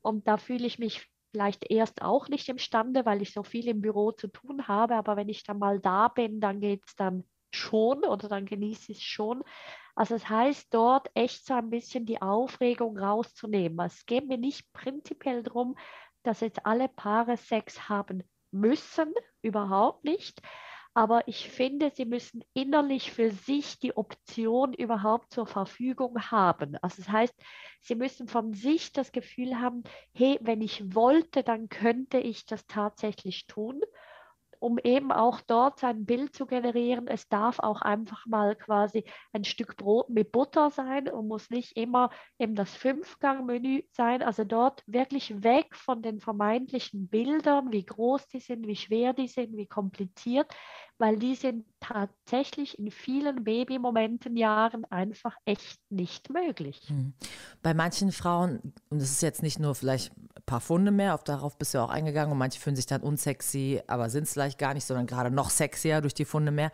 und 0.00 0.26
da 0.28 0.36
fühle 0.36 0.66
ich 0.66 0.78
mich 0.78 1.08
vielleicht 1.32 1.70
erst 1.70 2.02
auch 2.02 2.28
nicht 2.28 2.48
imstande, 2.48 3.06
weil 3.06 3.22
ich 3.22 3.32
so 3.32 3.42
viel 3.42 3.68
im 3.68 3.80
Büro 3.80 4.12
zu 4.12 4.28
tun 4.28 4.66
habe, 4.66 4.94
aber 4.96 5.16
wenn 5.16 5.28
ich 5.28 5.44
dann 5.44 5.58
mal 5.58 5.78
da 5.78 6.08
bin, 6.08 6.40
dann 6.40 6.60
geht 6.60 6.84
es 6.86 6.96
dann 6.96 7.24
schon 7.54 8.04
oder 8.04 8.28
dann 8.28 8.44
genieße 8.46 8.92
ich 8.92 8.98
es 8.98 9.04
schon. 9.04 9.42
Also 9.94 10.14
es 10.14 10.28
heißt 10.28 10.72
dort 10.72 11.10
echt 11.14 11.46
so 11.46 11.54
ein 11.54 11.70
bisschen 11.70 12.06
die 12.06 12.22
Aufregung 12.22 12.98
rauszunehmen. 12.98 13.84
Es 13.84 14.06
geht 14.06 14.26
mir 14.26 14.38
nicht 14.38 14.72
prinzipiell 14.72 15.42
darum, 15.42 15.76
dass 16.22 16.40
jetzt 16.40 16.64
alle 16.66 16.88
Paare 16.88 17.36
Sex 17.36 17.88
haben 17.88 18.22
müssen, 18.50 19.12
überhaupt 19.42 20.04
nicht. 20.04 20.40
Aber 20.98 21.28
ich 21.28 21.48
finde, 21.48 21.92
sie 21.94 22.06
müssen 22.06 22.42
innerlich 22.54 23.12
für 23.12 23.30
sich 23.30 23.78
die 23.78 23.96
Option 23.96 24.72
überhaupt 24.72 25.32
zur 25.32 25.46
Verfügung 25.46 26.20
haben. 26.32 26.76
Also 26.82 27.02
das 27.02 27.08
heißt, 27.08 27.34
sie 27.82 27.94
müssen 27.94 28.26
von 28.26 28.52
sich 28.52 28.92
das 28.92 29.12
Gefühl 29.12 29.60
haben, 29.60 29.84
hey, 30.12 30.40
wenn 30.42 30.60
ich 30.60 30.96
wollte, 30.96 31.44
dann 31.44 31.68
könnte 31.68 32.18
ich 32.18 32.46
das 32.46 32.66
tatsächlich 32.66 33.46
tun 33.46 33.80
um 34.60 34.78
eben 34.78 35.12
auch 35.12 35.40
dort 35.40 35.78
sein 35.78 36.04
Bild 36.04 36.34
zu 36.34 36.46
generieren. 36.46 37.06
Es 37.06 37.28
darf 37.28 37.58
auch 37.58 37.82
einfach 37.82 38.26
mal 38.26 38.56
quasi 38.56 39.04
ein 39.32 39.44
Stück 39.44 39.76
Brot 39.76 40.08
mit 40.10 40.32
Butter 40.32 40.70
sein 40.70 41.08
und 41.08 41.28
muss 41.28 41.50
nicht 41.50 41.76
immer 41.76 42.10
eben 42.38 42.54
das 42.54 42.74
Fünfgang-Menü 42.74 43.82
sein. 43.92 44.22
Also 44.22 44.44
dort 44.44 44.82
wirklich 44.86 45.42
weg 45.42 45.74
von 45.76 46.02
den 46.02 46.20
vermeintlichen 46.20 47.08
Bildern, 47.08 47.72
wie 47.72 47.84
groß 47.84 48.26
die 48.28 48.40
sind, 48.40 48.66
wie 48.66 48.76
schwer 48.76 49.12
die 49.12 49.28
sind, 49.28 49.56
wie 49.56 49.66
kompliziert, 49.66 50.52
weil 50.98 51.16
die 51.16 51.34
sind 51.34 51.64
tatsächlich 51.80 52.78
in 52.78 52.90
vielen 52.90 53.44
Babymomenten 53.44 54.36
Jahren 54.36 54.84
einfach 54.86 55.36
echt 55.44 55.80
nicht 55.90 56.30
möglich. 56.30 56.82
Hm. 56.88 57.14
Bei 57.62 57.72
manchen 57.72 58.12
Frauen, 58.12 58.74
und 58.90 58.98
es 58.98 59.10
ist 59.10 59.22
jetzt 59.22 59.42
nicht 59.42 59.58
nur 59.58 59.74
vielleicht 59.74 60.12
ein 60.16 60.42
paar 60.44 60.60
Funde 60.60 60.90
mehr, 60.90 61.14
auf 61.14 61.24
darauf 61.24 61.56
bist 61.56 61.74
du 61.74 61.78
auch 61.78 61.90
eingegangen, 61.90 62.32
und 62.32 62.38
manche 62.38 62.60
fühlen 62.60 62.76
sich 62.76 62.86
dann 62.86 63.02
unsexy, 63.02 63.80
aber 63.86 64.10
sind 64.10 64.24
es 64.24 64.32
vielleicht 64.32 64.58
gar 64.58 64.74
nicht, 64.74 64.84
sondern 64.84 65.06
gerade 65.06 65.30
noch 65.30 65.50
sexier 65.50 66.00
durch 66.00 66.14
die 66.14 66.24
Funde 66.24 66.50
mehr. 66.50 66.72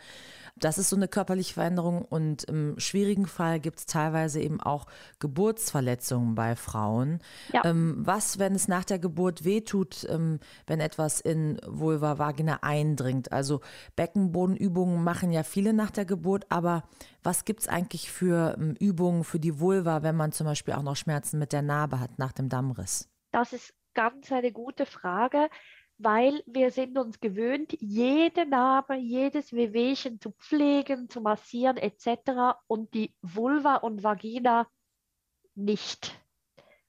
Das 0.57 0.79
ist 0.79 0.89
so 0.89 0.97
eine 0.97 1.09
körperliche 1.09 1.55
Veränderung 1.55 2.03
und 2.03 2.45
im 2.45 2.79
schwierigen 2.79 3.27
Fall 3.27 3.59
gibt 3.59 3.81
es 3.81 3.87
teilweise 3.87 4.41
eben 4.41 4.61
auch 4.61 4.87
Geburtsverletzungen 5.19 6.37
bei 6.37 6.55
Frauen. 6.55 7.19
Ja. 7.53 7.63
Ähm, 7.65 7.97
was, 7.99 8.39
wenn 8.39 8.55
es 8.55 8.69
nach 8.69 8.85
der 8.85 9.01
Geburt 9.01 9.45
wehtut, 9.45 10.07
ähm, 10.09 10.39
wenn 10.67 10.79
etwas 10.79 11.21
in 11.21 11.61
Vulva, 11.67 12.19
Vagina 12.19 12.61
eindringt? 12.63 13.33
Also 13.33 13.63
Beckenbodenübungen 13.97 15.03
machen 15.03 15.33
ja 15.33 15.43
viele 15.43 15.73
nach 15.73 15.91
der 15.91 16.05
Geburt, 16.05 16.47
aber 16.51 16.85
was 17.25 17.45
gibt 17.45 17.63
es 17.63 17.69
eigentlich 17.69 18.13
für 18.13 18.57
ähm, 18.57 18.77
Übungen 18.79 19.25
für 19.25 19.41
die 19.41 19.59
Vulva, 19.59 20.05
wenn 20.05 20.15
man 20.17 20.31
zum 20.31 20.47
Beispiel 20.47 20.75
auch 20.75 20.83
noch 20.83 20.97
Schmerzen 20.97 21.39
mit 21.41 21.53
der 21.53 21.63
Narbe 21.63 21.99
hat 21.99 22.19
nach 22.19 22.33
dem 22.33 22.49
Dammriss? 22.49 23.09
Das 23.33 23.53
ist 23.53 23.75
ganz 23.95 24.31
eine 24.31 24.53
gute 24.53 24.87
Frage, 24.87 25.49
weil 25.99 26.43
wir 26.47 26.71
sind 26.71 26.99
uns 26.99 27.21
gewöhnt, 27.21 27.77
jede 27.81 28.47
Narbe, 28.47 28.95
jedes 28.97 29.53
Wehwehchen 29.53 30.21
zu 30.21 30.33
pflegen, 30.33 31.09
zu 31.09 31.21
massieren 31.21 31.77
etc. 31.77 32.59
und 32.67 32.93
die 32.95 33.15
Vulva 33.23 33.77
und 33.77 34.03
Vagina 34.03 34.67
nicht. 35.55 36.19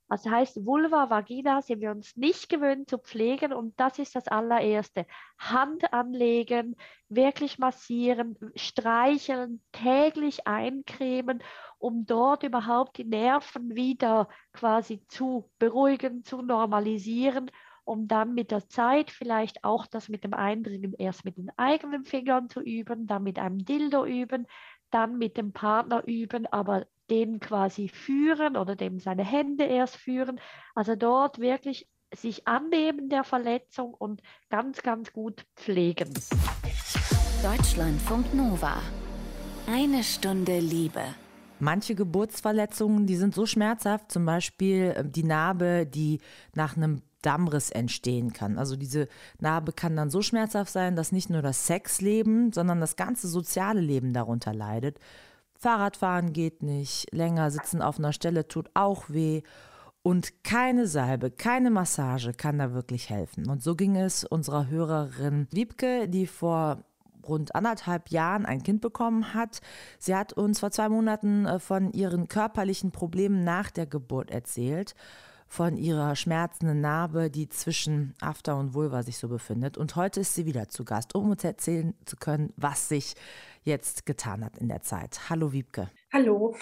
Das 0.07 0.25
heißt, 0.25 0.65
Vulva, 0.65 1.09
Vagina 1.09 1.63
sind 1.63 1.81
wir 1.81 1.89
uns 1.89 2.15
nicht 2.15 2.47
gewöhnt 2.47 2.89
zu 2.89 2.99
pflegen 2.99 3.51
und 3.51 3.79
das 3.79 3.97
ist 3.97 4.15
das 4.15 4.27
allererste. 4.27 5.07
Hand 5.39 5.93
anlegen, 5.93 6.75
wirklich 7.09 7.57
massieren, 7.57 8.37
streicheln, 8.55 9.63
täglich 9.71 10.45
eincremen, 10.45 11.41
um 11.79 12.05
dort 12.05 12.43
überhaupt 12.43 12.97
die 12.97 13.03
Nerven 13.03 13.75
wieder 13.75 14.29
quasi 14.53 15.03
zu 15.07 15.49
beruhigen, 15.57 16.23
zu 16.23 16.43
normalisieren, 16.43 17.49
um 17.85 18.07
dann 18.07 18.33
mit 18.33 18.51
der 18.51 18.67
Zeit 18.67 19.11
vielleicht 19.11 19.63
auch 19.63 19.85
das 19.85 20.09
mit 20.09 20.23
dem 20.23 20.33
Eindringen 20.33 20.93
erst 20.97 21.23
mit 21.23 21.37
den 21.37 21.51
eigenen 21.57 22.03
Fingern 22.03 22.49
zu 22.49 22.61
üben, 22.61 23.07
dann 23.07 23.23
mit 23.23 23.39
einem 23.39 23.63
Dildo 23.63 24.05
üben, 24.05 24.47
dann 24.91 25.17
mit 25.17 25.37
dem 25.37 25.53
Partner 25.53 26.03
üben, 26.05 26.47
aber 26.47 26.85
den 27.09 27.39
quasi 27.39 27.87
führen 27.87 28.57
oder 28.57 28.75
dem 28.75 28.99
seine 28.99 29.23
Hände 29.23 29.65
erst 29.65 29.97
führen. 29.97 30.39
Also 30.73 30.95
dort 30.95 31.39
wirklich 31.39 31.87
sich 32.13 32.47
annehmen 32.47 33.09
der 33.09 33.23
Verletzung 33.23 33.93
und 33.93 34.21
ganz, 34.49 34.81
ganz 34.81 35.13
gut 35.13 35.45
pflegen. 35.55 36.09
Deutschlandfunk 37.43 38.33
Nova. 38.33 38.81
Eine 39.67 40.03
Stunde 40.03 40.59
Liebe. 40.59 41.03
Manche 41.59 41.95
Geburtsverletzungen, 41.95 43.07
die 43.07 43.15
sind 43.15 43.33
so 43.33 43.45
schmerzhaft, 43.45 44.11
zum 44.11 44.25
Beispiel 44.25 44.93
äh, 44.95 45.03
die 45.05 45.23
Narbe, 45.23 45.85
die 45.85 46.19
nach 46.53 46.75
einem 46.75 47.01
Dammriss 47.25 47.71
entstehen 47.71 48.33
kann. 48.33 48.57
Also 48.57 48.75
diese 48.75 49.07
Narbe 49.39 49.73
kann 49.73 49.95
dann 49.95 50.09
so 50.09 50.21
schmerzhaft 50.21 50.71
sein, 50.71 50.95
dass 50.95 51.11
nicht 51.11 51.29
nur 51.29 51.41
das 51.41 51.65
Sexleben, 51.67 52.51
sondern 52.51 52.79
das 52.79 52.95
ganze 52.95 53.27
soziale 53.27 53.81
Leben 53.81 54.13
darunter 54.13 54.53
leidet. 54.53 54.99
Fahrradfahren 55.57 56.33
geht 56.33 56.61
nicht, 56.61 57.11
länger 57.13 57.49
sitzen 57.49 57.81
auf 57.81 57.97
einer 57.97 58.13
Stelle 58.13 58.47
tut 58.47 58.69
auch 58.73 59.09
weh. 59.09 59.41
Und 60.03 60.43
keine 60.43 60.85
Salbe, 60.85 61.31
keine 61.31 61.71
Massage 61.71 62.33
kann 62.33 62.59
da 62.59 62.73
wirklich 62.73 63.09
helfen. 63.09 63.49
Und 63.49 63.63
so 63.63 63.75
ging 63.75 63.95
es 63.95 64.23
unserer 64.23 64.67
Hörerin 64.69 65.47
Wiebke, 65.49 66.07
die 66.07 66.27
vor 66.27 66.83
rund 67.27 67.55
anderthalb 67.55 68.09
Jahren 68.09 68.45
ein 68.45 68.61
Kind 68.61 68.81
bekommen 68.81 69.33
hat. 69.33 69.61
Sie 69.97 70.15
hat 70.15 70.33
uns 70.33 70.59
vor 70.59 70.69
zwei 70.69 70.89
Monaten 70.89 71.47
äh, 71.47 71.59
von 71.59 71.91
ihren 71.91 72.27
körperlichen 72.27 72.91
Problemen 72.91 73.43
nach 73.43 73.71
der 73.71 73.87
Geburt 73.87 74.29
erzählt 74.29 74.93
von 75.47 75.77
ihrer 75.77 76.15
schmerzenden 76.15 76.81
Narbe, 76.81 77.29
die 77.29 77.49
zwischen 77.49 78.15
After 78.19 78.57
und 78.57 78.73
Vulva 78.73 79.03
sich 79.03 79.17
so 79.17 79.27
befindet. 79.27 79.77
Und 79.77 79.95
heute 79.95 80.21
ist 80.21 80.35
sie 80.35 80.45
wieder 80.45 80.67
zu 80.67 80.85
Gast, 80.85 81.15
um 81.15 81.29
uns 81.29 81.43
erzählen 81.43 81.93
zu 82.05 82.15
können, 82.15 82.53
was 82.57 82.89
sich 82.89 83.15
jetzt 83.63 84.05
getan 84.05 84.43
hat 84.43 84.57
in 84.57 84.67
der 84.67 84.81
Zeit. 84.81 85.29
Hallo 85.29 85.51
Wiebke. 85.51 85.89
Hallo. 86.11 86.55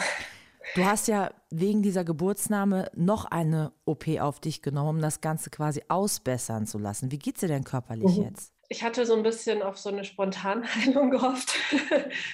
Du 0.76 0.86
hast 0.86 1.08
ja 1.08 1.32
wegen 1.50 1.82
dieser 1.82 2.04
Geburtsnahme 2.04 2.90
noch 2.96 3.26
eine 3.26 3.74
OP 3.86 4.08
auf 4.20 4.40
dich 4.40 4.62
genommen, 4.62 4.98
um 4.98 5.02
das 5.02 5.22
Ganze 5.22 5.50
quasi 5.50 5.84
ausbessern 5.88 6.66
zu 6.66 6.78
lassen. 6.78 7.12
Wie 7.12 7.20
geht's 7.20 7.42
dir 7.42 7.48
denn 7.48 7.64
körperlich 7.64 8.18
mhm. 8.18 8.24
jetzt? 8.24 8.54
Ich 8.70 8.82
hatte 8.82 9.06
so 9.06 9.16
ein 9.16 9.24
bisschen 9.24 9.62
auf 9.62 9.78
so 9.78 9.90
eine 9.90 10.04
Spontanheilung 10.04 11.12
gehofft, 11.12 11.54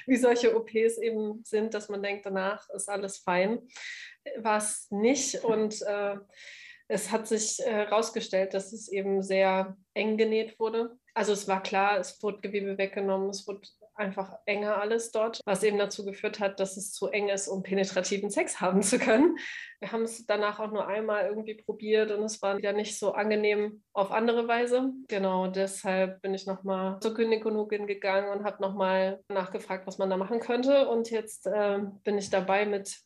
wie 0.05 0.15
solche 0.15 0.55
OPs 0.55 0.97
eben 0.99 1.41
sind, 1.43 1.73
dass 1.73 1.89
man 1.89 2.01
denkt, 2.01 2.25
danach 2.25 2.69
ist 2.69 2.87
alles 2.87 3.17
fein. 3.17 3.59
War 4.37 4.57
es 4.57 4.87
nicht 4.91 5.43
und 5.43 5.81
äh, 5.81 6.15
es 6.87 7.11
hat 7.11 7.27
sich 7.27 7.59
herausgestellt, 7.59 8.49
äh, 8.49 8.51
dass 8.51 8.73
es 8.73 8.87
eben 8.89 9.21
sehr 9.21 9.77
eng 9.93 10.17
genäht 10.17 10.59
wurde. 10.59 10.97
Also 11.13 11.33
es 11.33 11.47
war 11.47 11.61
klar, 11.61 11.99
es 11.99 12.21
wurde 12.23 12.41
Gewebe 12.41 12.77
weggenommen, 12.77 13.29
es 13.29 13.47
wurde 13.47 13.61
einfach 13.99 14.39
enger 14.45 14.81
alles 14.81 15.11
dort, 15.11 15.41
was 15.45 15.61
eben 15.61 15.77
dazu 15.77 16.05
geführt 16.05 16.39
hat, 16.39 16.59
dass 16.59 16.77
es 16.77 16.93
zu 16.93 17.07
eng 17.07 17.29
ist, 17.29 17.47
um 17.47 17.61
penetrativen 17.61 18.29
Sex 18.29 18.61
haben 18.61 18.81
zu 18.81 18.97
können. 18.97 19.37
Wir 19.79 19.91
haben 19.91 20.03
es 20.03 20.25
danach 20.25 20.59
auch 20.59 20.71
nur 20.71 20.87
einmal 20.87 21.25
irgendwie 21.25 21.55
probiert 21.55 22.11
und 22.11 22.23
es 22.23 22.41
war 22.41 22.57
wieder 22.57 22.73
nicht 22.73 22.97
so 22.97 23.11
angenehm 23.11 23.83
auf 23.93 24.11
andere 24.11 24.47
Weise. 24.47 24.93
Genau, 25.09 25.47
deshalb 25.47 26.21
bin 26.21 26.33
ich 26.33 26.47
nochmal 26.47 26.99
zur 27.01 27.13
Gynäkologin 27.13 27.85
gegangen 27.85 28.29
und 28.29 28.45
habe 28.45 28.61
nochmal 28.61 29.21
nachgefragt, 29.27 29.85
was 29.85 29.97
man 29.97 30.09
da 30.09 30.17
machen 30.17 30.39
könnte. 30.39 30.87
Und 30.87 31.11
jetzt 31.11 31.45
äh, 31.45 31.79
bin 32.03 32.17
ich 32.17 32.29
dabei 32.29 32.65
mit 32.65 33.01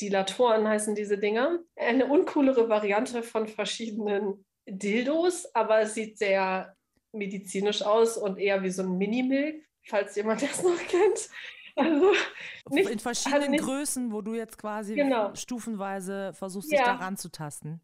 Dilatoren 0.00 0.66
heißen 0.68 0.94
diese 0.94 1.18
Dinger. 1.18 1.58
Eine 1.76 2.06
uncoolere 2.06 2.68
Variante 2.68 3.22
von 3.22 3.48
verschiedenen 3.48 4.44
Dildos, 4.66 5.54
aber 5.54 5.80
es 5.80 5.94
sieht 5.94 6.18
sehr 6.18 6.74
medizinisch 7.12 7.82
aus 7.82 8.16
und 8.16 8.38
eher 8.38 8.62
wie 8.62 8.70
so 8.70 8.82
ein 8.82 8.98
Mini-Milk 8.98 9.68
falls 9.88 10.14
jemand 10.16 10.42
das 10.42 10.62
noch 10.62 10.78
kennt. 10.86 11.28
Also 11.76 12.12
nicht, 12.70 12.90
in 12.90 12.98
verschiedenen 12.98 13.40
also 13.40 13.50
nicht, 13.52 13.64
Größen, 13.64 14.12
wo 14.12 14.20
du 14.20 14.34
jetzt 14.34 14.58
quasi 14.58 14.94
genau. 14.94 15.34
stufenweise 15.34 16.32
versuchst, 16.34 16.72
dich 16.72 16.78
ja. 16.78 16.86
daran 16.86 17.16
zu 17.16 17.30
tasten. 17.30 17.80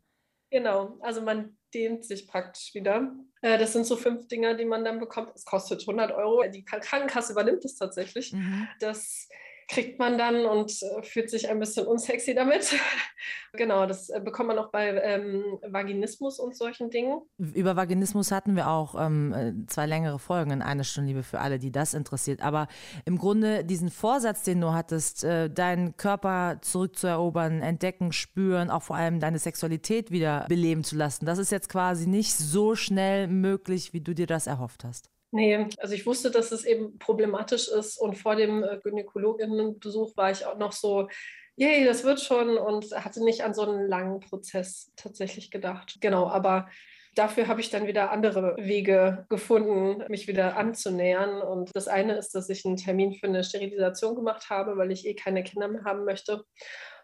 Genau, 0.51 0.99
also 1.01 1.23
man 1.23 1.57
dehnt 1.73 2.05
sich 2.05 2.29
praktisch 2.29 2.75
wieder. 2.75 3.13
Äh, 3.41 3.59
das 3.59 3.73
sind 3.73 3.87
so 3.87 3.97
fünf 3.97 4.29
Dinger, 4.29 4.55
die 4.55 4.65
man 4.65 4.85
dann 4.85 5.01
bekommt. 5.01 5.33
Es 5.35 5.45
kostet 5.45 5.81
100 5.81 6.13
Euro. 6.13 6.43
Die 6.49 6.65
Krankenkasse 6.65 7.33
übernimmt 7.33 7.65
es 7.65 7.77
tatsächlich. 7.77 8.33
Mhm. 8.33 8.69
Das 8.81 9.29
kriegt 9.69 9.99
man 9.99 10.19
dann 10.19 10.45
und 10.47 10.71
äh, 10.83 11.03
fühlt 11.03 11.31
sich 11.31 11.49
ein 11.49 11.59
bisschen 11.59 11.87
unsexy 11.87 12.35
damit. 12.35 12.75
genau, 13.53 13.87
das 13.87 14.11
äh, 14.11 14.21
bekommt 14.21 14.49
man 14.49 14.59
auch 14.59 14.71
bei 14.71 14.89
ähm, 14.89 15.59
Vaginismus 15.67 16.39
und 16.39 16.57
solchen 16.57 16.91
Dingen. 16.91 17.21
Über 17.39 17.77
Vaginismus 17.77 18.31
hatten 18.31 18.57
wir 18.57 18.69
auch 18.69 18.95
ähm, 18.99 19.33
äh, 19.33 19.67
zwei 19.67 19.87
längere 19.87 20.19
Folgen 20.19 20.51
in 20.51 20.63
Eine 20.63 20.85
Stunde 20.85 21.09
Liebe 21.09 21.23
für 21.23 21.41
alle, 21.41 21.59
die 21.59 21.73
das 21.73 21.95
interessiert. 21.95 22.43
Aber 22.43 22.69
im 23.05 23.19
Grunde 23.19 23.65
diesen 23.65 23.91
Vorsatz, 23.91 24.43
den 24.43 24.61
du 24.61 24.73
hattest, 24.73 25.25
äh, 25.25 25.51
deinen 25.51 25.97
Körper 25.97 26.59
zurückzuerobern, 26.61 27.63
entdecken, 27.63 28.13
spüren, 28.13 28.71
auch 28.71 28.83
vor 28.83 28.97
allem 28.97 29.21
deine 29.21 29.39
Sexualität 29.39 30.11
wieder 30.11 30.47
beleben 30.49 30.85
zu 30.85 30.97
lassen, 30.97 31.27
das 31.27 31.39
ist 31.39 31.51
jetzt 31.51 31.69
quasi 31.69 32.07
nicht 32.07 32.35
so 32.35 32.75
schnell 32.75 33.29
möglich, 33.29 33.93
wie 33.93 34.01
du 34.01 34.15
dir 34.15 34.27
das 34.27 34.47
erhofft 34.47 34.85
hast. 34.85 35.14
Nee, 35.35 35.67
also 35.79 35.95
ich 35.95 36.07
wusste, 36.07 36.31
dass 36.31 36.53
es 36.53 36.65
eben 36.65 36.97
problematisch 37.01 37.67
ist 37.67 38.01
und 38.01 38.17
vor 38.17 38.37
dem 38.37 38.63
äh, 38.63 38.79
Gynäkologinnenbesuch 38.85 40.17
war 40.17 40.31
ich 40.31 40.47
auch 40.47 40.59
noch 40.59 40.71
so, 40.71 41.09
yay, 41.57 41.85
das 41.85 42.05
wird 42.05 42.21
schon 42.21 42.57
und 42.57 42.85
hatte 42.93 43.25
nicht 43.25 43.43
an 43.43 43.53
so 43.53 43.63
einen 43.63 43.89
langen 43.89 44.21
Prozess 44.21 44.93
tatsächlich 44.95 45.51
gedacht. 45.51 45.97
Genau, 46.01 46.29
aber 46.29 46.69
dafür 47.17 47.49
habe 47.49 47.61
ich 47.61 47.69
dann 47.69 47.89
wieder 47.89 48.13
andere 48.13 48.57
Wege 48.59 49.27
gefunden, 49.29 50.05
mich 50.09 50.29
wieder 50.29 50.57
anzunähern. 50.57 51.43
Und 51.43 51.73
das 51.75 51.89
eine 51.89 52.17
ist, 52.17 52.37
dass 52.37 52.49
ich 52.49 52.65
einen 52.65 52.77
Termin 52.77 53.15
für 53.15 53.27
eine 53.27 53.43
Sterilisation 53.43 54.15
gemacht 54.15 54.51
habe, 54.51 54.77
weil 54.77 54.93
ich 54.93 55.05
eh 55.05 55.15
keine 55.15 55.43
Kinder 55.43 55.67
mehr 55.67 55.83
haben 55.83 56.05
möchte. 56.05 56.45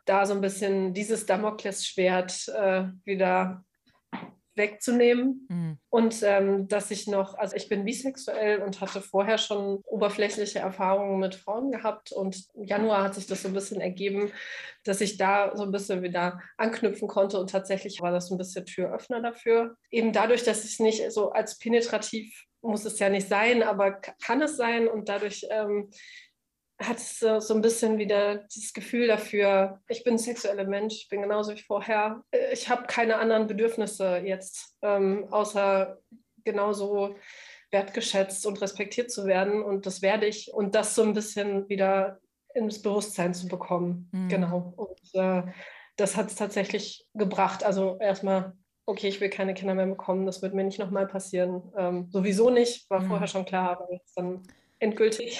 Da 0.04 0.24
so 0.24 0.34
ein 0.34 0.40
bisschen 0.40 0.94
dieses 0.94 1.26
Damoklesschwert 1.26 2.46
äh, 2.46 2.84
wieder 3.04 3.64
wegzunehmen. 4.60 5.46
Mhm. 5.48 5.78
Und 5.88 6.22
ähm, 6.22 6.68
dass 6.68 6.90
ich 6.90 7.08
noch, 7.08 7.34
also 7.34 7.56
ich 7.56 7.68
bin 7.68 7.84
bisexuell 7.84 8.62
und 8.62 8.80
hatte 8.80 9.00
vorher 9.00 9.38
schon 9.38 9.82
oberflächliche 9.86 10.60
Erfahrungen 10.60 11.18
mit 11.18 11.34
Frauen 11.34 11.72
gehabt. 11.72 12.12
Und 12.12 12.44
im 12.54 12.64
Januar 12.64 13.02
hat 13.02 13.14
sich 13.14 13.26
das 13.26 13.42
so 13.42 13.48
ein 13.48 13.54
bisschen 13.54 13.80
ergeben, 13.80 14.30
dass 14.84 15.00
ich 15.00 15.16
da 15.16 15.56
so 15.56 15.64
ein 15.64 15.72
bisschen 15.72 16.02
wieder 16.02 16.40
anknüpfen 16.56 17.08
konnte. 17.08 17.40
Und 17.40 17.50
tatsächlich 17.50 18.00
war 18.00 18.12
das 18.12 18.30
ein 18.30 18.38
bisschen 18.38 18.66
Türöffner 18.66 19.20
dafür. 19.20 19.76
Eben 19.90 20.12
dadurch, 20.12 20.44
dass 20.44 20.64
ich 20.64 20.78
nicht 20.78 21.10
so 21.10 21.30
als 21.30 21.58
penetrativ 21.58 22.46
muss 22.62 22.84
es 22.84 22.98
ja 22.98 23.08
nicht 23.08 23.26
sein, 23.26 23.62
aber 23.62 23.92
kann 23.92 24.42
es 24.42 24.56
sein. 24.56 24.86
Und 24.86 25.08
dadurch 25.08 25.46
ähm, 25.50 25.90
hat 26.80 26.96
es 26.96 27.18
so, 27.18 27.40
so 27.40 27.54
ein 27.54 27.60
bisschen 27.60 27.98
wieder 27.98 28.36
dieses 28.54 28.72
Gefühl 28.72 29.06
dafür, 29.06 29.80
ich 29.88 30.02
bin 30.02 30.14
ein 30.14 30.18
sexueller 30.18 30.64
Mensch, 30.64 30.94
ich 30.94 31.08
bin 31.08 31.22
genauso 31.22 31.54
wie 31.54 31.60
vorher. 31.62 32.22
Ich 32.52 32.68
habe 32.68 32.86
keine 32.86 33.16
anderen 33.18 33.46
Bedürfnisse 33.46 34.18
jetzt, 34.18 34.76
ähm, 34.82 35.26
außer 35.30 35.98
genauso 36.44 37.16
wertgeschätzt 37.70 38.46
und 38.46 38.60
respektiert 38.60 39.10
zu 39.10 39.26
werden. 39.26 39.62
Und 39.62 39.86
das 39.86 40.02
werde 40.02 40.26
ich. 40.26 40.52
Und 40.52 40.74
das 40.74 40.94
so 40.94 41.02
ein 41.02 41.12
bisschen 41.12 41.68
wieder 41.68 42.18
ins 42.54 42.82
Bewusstsein 42.82 43.34
zu 43.34 43.46
bekommen. 43.46 44.08
Mhm. 44.12 44.28
Genau. 44.28 44.72
Und 44.76 45.14
äh, 45.14 45.42
das 45.96 46.16
hat 46.16 46.28
es 46.28 46.34
tatsächlich 46.34 47.06
gebracht. 47.14 47.62
Also 47.62 47.98
erstmal, 48.00 48.54
okay, 48.86 49.08
ich 49.08 49.20
will 49.20 49.30
keine 49.30 49.54
Kinder 49.54 49.74
mehr 49.74 49.86
bekommen, 49.86 50.26
das 50.26 50.42
wird 50.42 50.54
mir 50.54 50.64
nicht 50.64 50.78
nochmal 50.78 51.06
passieren. 51.06 51.62
Ähm, 51.76 52.08
sowieso 52.10 52.50
nicht, 52.50 52.88
war 52.90 53.00
mhm. 53.00 53.08
vorher 53.08 53.28
schon 53.28 53.44
klar, 53.44 53.70
aber 53.70 53.92
jetzt 53.92 54.16
dann 54.16 54.42
endgültig. 54.80 55.38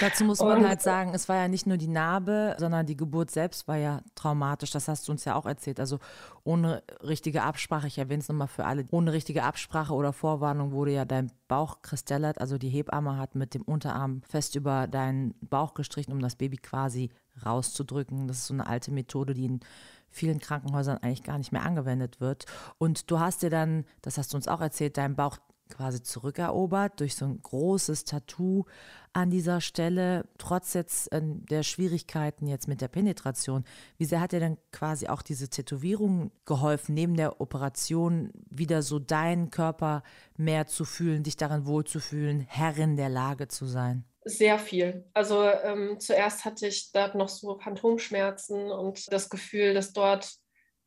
Dazu 0.00 0.24
muss 0.24 0.40
man 0.40 0.58
und, 0.58 0.68
halt 0.68 0.80
sagen, 0.80 1.12
es 1.14 1.28
war 1.28 1.36
ja 1.36 1.48
nicht 1.48 1.66
nur 1.66 1.76
die 1.76 1.86
Narbe, 1.86 2.56
sondern 2.58 2.86
die 2.86 2.96
Geburt 2.96 3.30
selbst 3.30 3.68
war 3.68 3.76
ja 3.76 4.00
traumatisch. 4.14 4.70
Das 4.70 4.88
hast 4.88 5.06
du 5.06 5.12
uns 5.12 5.24
ja 5.24 5.36
auch 5.36 5.46
erzählt. 5.46 5.78
Also 5.78 5.98
ohne 6.42 6.82
richtige 7.02 7.42
Absprache, 7.42 7.86
ich 7.86 7.98
erwähne 7.98 8.20
es 8.20 8.28
nochmal 8.28 8.48
für 8.48 8.64
alle, 8.64 8.86
ohne 8.90 9.12
richtige 9.12 9.44
Absprache 9.44 9.92
oder 9.92 10.12
Vorwarnung 10.12 10.72
wurde 10.72 10.92
ja 10.92 11.04
dein 11.04 11.30
Bauch 11.46 11.82
kristallert. 11.82 12.40
Also 12.40 12.56
die 12.56 12.70
Hebamme 12.70 13.18
hat 13.18 13.34
mit 13.34 13.54
dem 13.54 13.62
Unterarm 13.62 14.22
fest 14.28 14.56
über 14.56 14.86
deinen 14.86 15.34
Bauch 15.42 15.74
gestrichen, 15.74 16.12
um 16.12 16.20
das 16.20 16.36
Baby 16.36 16.56
quasi 16.56 17.10
rauszudrücken. 17.44 18.28
Das 18.28 18.38
ist 18.38 18.46
so 18.46 18.54
eine 18.54 18.66
alte 18.66 18.90
Methode, 18.90 19.34
die 19.34 19.44
in 19.44 19.60
vielen 20.08 20.40
Krankenhäusern 20.40 20.98
eigentlich 20.98 21.22
gar 21.22 21.38
nicht 21.38 21.52
mehr 21.52 21.62
angewendet 21.62 22.20
wird. 22.20 22.46
Und 22.78 23.10
du 23.10 23.20
hast 23.20 23.42
dir 23.42 23.50
dann, 23.50 23.84
das 24.02 24.18
hast 24.18 24.32
du 24.32 24.36
uns 24.36 24.48
auch 24.48 24.60
erzählt, 24.60 24.96
deinen 24.96 25.14
Bauch 25.14 25.38
quasi 25.70 26.02
zurückerobert 26.02 27.00
durch 27.00 27.16
so 27.16 27.24
ein 27.24 27.40
großes 27.40 28.04
Tattoo 28.04 28.64
an 29.12 29.30
dieser 29.30 29.60
Stelle, 29.60 30.24
trotz 30.38 30.74
jetzt 30.74 31.12
äh, 31.12 31.20
der 31.22 31.62
Schwierigkeiten 31.62 32.46
jetzt 32.46 32.68
mit 32.68 32.80
der 32.80 32.88
Penetration. 32.88 33.64
Wie 33.98 34.04
sehr 34.04 34.20
hat 34.20 34.32
dir 34.32 34.40
denn 34.40 34.58
quasi 34.72 35.08
auch 35.08 35.22
diese 35.22 35.48
Tätowierung 35.48 36.30
geholfen, 36.44 36.94
neben 36.94 37.16
der 37.16 37.40
Operation 37.40 38.30
wieder 38.50 38.82
so 38.82 38.98
deinen 38.98 39.50
Körper 39.50 40.02
mehr 40.36 40.66
zu 40.66 40.84
fühlen, 40.84 41.22
dich 41.22 41.36
darin 41.36 41.66
wohlzufühlen, 41.66 42.40
Herrin 42.40 42.96
der 42.96 43.08
Lage 43.08 43.48
zu 43.48 43.66
sein? 43.66 44.04
Sehr 44.24 44.58
viel. 44.58 45.08
Also 45.14 45.42
ähm, 45.42 45.98
zuerst 45.98 46.44
hatte 46.44 46.66
ich 46.66 46.92
da 46.92 47.16
noch 47.16 47.28
so 47.28 47.58
Phantomschmerzen 47.58 48.70
und 48.70 49.10
das 49.12 49.30
Gefühl, 49.30 49.74
dass 49.74 49.92
dort 49.92 50.34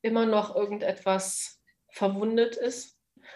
immer 0.01 0.25
noch 0.25 0.55
irgendetwas 0.55 1.59
verwundet 1.89 2.55
ist 2.55 2.92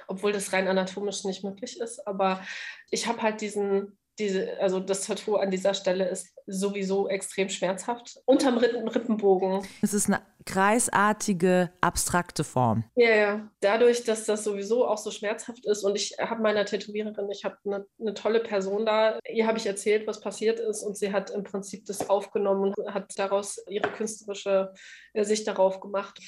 obwohl 0.07 0.31
das 0.31 0.53
rein 0.53 0.67
anatomisch 0.67 1.23
nicht 1.23 1.43
möglich 1.43 1.79
ist. 1.79 2.07
Aber 2.07 2.41
ich 2.89 3.07
habe 3.07 3.21
halt 3.21 3.41
diesen 3.41 3.97
diese, 4.19 4.59
also 4.59 4.79
das 4.79 5.05
Tattoo 5.05 5.35
an 5.35 5.51
dieser 5.51 5.73
Stelle 5.73 6.07
ist 6.09 6.33
sowieso 6.47 7.07
extrem 7.07 7.49
schmerzhaft. 7.49 8.17
Unterm 8.25 8.57
Rippenbogen. 8.57 9.65
Es 9.81 9.93
ist 9.93 10.07
eine 10.07 10.21
kreisartige, 10.45 11.71
abstrakte 11.81 12.43
Form. 12.43 12.85
Ja, 12.95 13.15
ja. 13.15 13.51
Dadurch, 13.59 14.05
dass 14.05 14.25
das 14.25 14.43
sowieso 14.43 14.87
auch 14.87 14.97
so 14.97 15.11
schmerzhaft 15.11 15.65
ist 15.65 15.83
und 15.83 15.95
ich 15.95 16.15
habe 16.19 16.41
meiner 16.41 16.65
Tätowiererin, 16.65 17.29
ich 17.29 17.43
habe 17.43 17.57
eine, 17.65 17.85
eine 17.99 18.13
tolle 18.13 18.39
Person 18.39 18.85
da, 18.85 19.19
ihr 19.29 19.45
habe 19.45 19.57
ich 19.57 19.67
erzählt, 19.67 20.07
was 20.07 20.21
passiert 20.21 20.59
ist 20.59 20.83
und 20.83 20.97
sie 20.97 21.11
hat 21.11 21.29
im 21.29 21.43
Prinzip 21.43 21.85
das 21.85 22.09
aufgenommen 22.09 22.73
und 22.75 22.93
hat 22.93 23.11
daraus 23.17 23.61
ihre 23.69 23.91
künstlerische 23.91 24.73
äh, 25.13 25.23
Sicht 25.23 25.47
darauf 25.47 25.79
gemacht. 25.79 26.19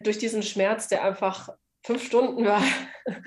Durch 0.00 0.18
diesen 0.18 0.42
Schmerz, 0.42 0.88
der 0.88 1.04
einfach 1.04 1.50
fünf 1.84 2.04
Stunden 2.04 2.44
war 2.44 2.62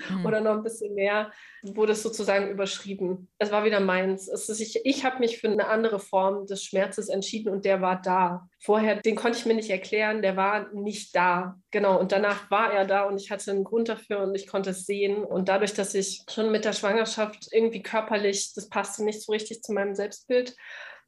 mhm. 0.08 0.24
oder 0.26 0.40
noch 0.40 0.52
ein 0.52 0.62
bisschen 0.62 0.94
mehr, 0.94 1.30
wurde 1.62 1.92
es 1.92 2.02
sozusagen 2.02 2.48
überschrieben. 2.50 3.28
Es 3.38 3.50
war 3.50 3.64
wieder 3.64 3.80
meins. 3.80 4.28
Es 4.28 4.48
ist, 4.48 4.60
ich 4.60 4.80
ich 4.84 5.04
habe 5.04 5.18
mich 5.18 5.38
für 5.38 5.48
eine 5.48 5.68
andere 5.68 5.98
Form 5.98 6.46
des 6.46 6.64
Schmerzes 6.64 7.08
entschieden 7.08 7.52
und 7.52 7.64
der 7.64 7.82
war 7.82 8.00
da. 8.00 8.48
Vorher, 8.58 8.96
den 8.96 9.16
konnte 9.16 9.38
ich 9.38 9.46
mir 9.46 9.54
nicht 9.54 9.70
erklären, 9.70 10.22
der 10.22 10.36
war 10.36 10.72
nicht 10.72 11.14
da. 11.14 11.56
Genau, 11.70 11.98
und 11.98 12.12
danach 12.12 12.50
war 12.50 12.72
er 12.72 12.86
da 12.86 13.04
und 13.04 13.20
ich 13.20 13.30
hatte 13.30 13.50
einen 13.50 13.64
Grund 13.64 13.88
dafür 13.88 14.22
und 14.22 14.34
ich 14.34 14.46
konnte 14.46 14.70
es 14.70 14.86
sehen. 14.86 15.24
Und 15.24 15.48
dadurch, 15.48 15.74
dass 15.74 15.94
ich 15.94 16.22
schon 16.30 16.50
mit 16.50 16.64
der 16.64 16.72
Schwangerschaft 16.72 17.48
irgendwie 17.52 17.82
körperlich, 17.82 18.52
das 18.54 18.68
passte 18.68 19.04
nicht 19.04 19.22
so 19.22 19.32
richtig 19.32 19.62
zu 19.62 19.72
meinem 19.72 19.94
Selbstbild, 19.94 20.56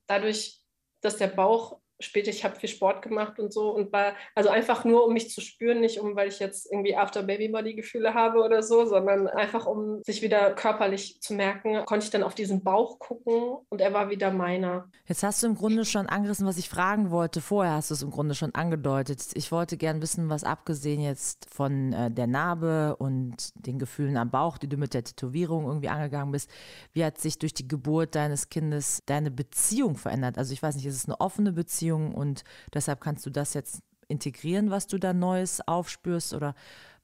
dadurch, 0.07 0.61
dass 1.01 1.17
der 1.17 1.29
Bauch 1.29 1.79
später, 2.01 2.31
ich 2.31 2.45
habe 2.45 2.57
viel 2.57 2.69
Sport 2.69 3.03
gemacht 3.03 3.41
und 3.41 3.53
so 3.53 3.71
und 3.71 3.93
war, 3.93 4.15
also 4.35 4.51
einfach 4.51 4.85
nur, 4.85 5.05
um 5.07 5.13
mich 5.13 5.31
zu 5.31 5.41
spüren, 5.41 5.81
nicht 5.81 5.99
um, 5.99 6.15
weil 6.15 6.29
ich 6.29 6.39
jetzt 6.39 6.71
irgendwie 6.71 6.97
After-Baby-Body-Gefühle 6.97 8.15
habe 8.15 8.43
oder 8.43 8.63
so, 8.63 8.87
sondern 8.87 9.27
einfach, 9.27 9.67
um 9.67 10.03
sich 10.05 10.23
wieder 10.23 10.53
körperlich 10.53 11.21
zu 11.21 11.35
merken, 11.35 11.85
konnte 11.87 12.05
ich 12.05 12.11
dann 12.11 12.23
auf 12.23 12.35
diesen 12.35 12.63
Bauch 12.63 12.99
gucken 12.99 13.57
und 13.69 13.81
er 13.81 13.93
war 13.93 14.11
wieder 14.11 14.31
meiner. 14.31 14.89
Jetzt 15.07 15.23
hast 15.23 15.43
du 15.43 15.49
im 15.49 15.55
Grunde 15.55 15.85
schon 15.85 16.07
angerissen, 16.07 16.47
was 16.47 16.59
ich 16.59 16.69
fragen 16.69 17.11
wollte. 17.11 17.41
Vorher 17.41 17.73
hast 17.73 17.91
du 17.91 17.95
es 17.95 18.03
im 18.03 18.11
Grunde 18.11 18.35
schon 18.35 18.55
angedeutet. 18.55 19.23
Ich 19.35 19.51
wollte 19.51 19.77
gern 19.77 20.01
wissen, 20.03 20.29
was 20.29 20.45
abgesehen 20.45 21.01
jetzt 21.01 21.47
von 21.53 21.93
äh, 21.93 22.11
der 22.11 22.27
Narbe 22.27 22.97
und 22.97 23.53
den 23.55 23.79
Gefühlen 23.79 24.17
am 24.17 24.31
Bauch, 24.31 24.59
die 24.59 24.69
du 24.69 24.77
mit 24.77 24.95
der 24.95 25.05
Tätowierung 25.05 25.67
irgendwie 25.67 25.89
angegangen 25.89 26.31
bist, 26.31 26.51
wie 26.93 27.05
hat 27.05 27.19
sich 27.19 27.39
durch 27.39 27.55
die 27.55 27.67
Geburt 27.67 28.15
deines 28.15 28.49
Kindes 28.51 29.03
deine 29.07 29.31
Beziehung 29.31 29.97
verändert? 29.97 30.39
Also 30.39 30.53
ich 30.53 30.63
weiß 30.63 30.77
nicht, 30.77 30.87
ist 30.87 30.97
es 30.97 31.07
eine 31.07 31.21
offene 31.21 31.53
Beziehung? 31.53 31.88
Beziehung 31.89 32.15
und 32.15 32.45
deshalb 32.75 33.01
kannst 33.01 33.25
du 33.27 33.31
das 33.31 33.55
jetzt 33.55 33.83
integrieren, 34.09 34.71
was 34.71 34.87
du 34.87 34.99
da 34.99 35.13
Neues 35.13 35.67
aufspürst 35.67 36.35
oder 36.35 36.55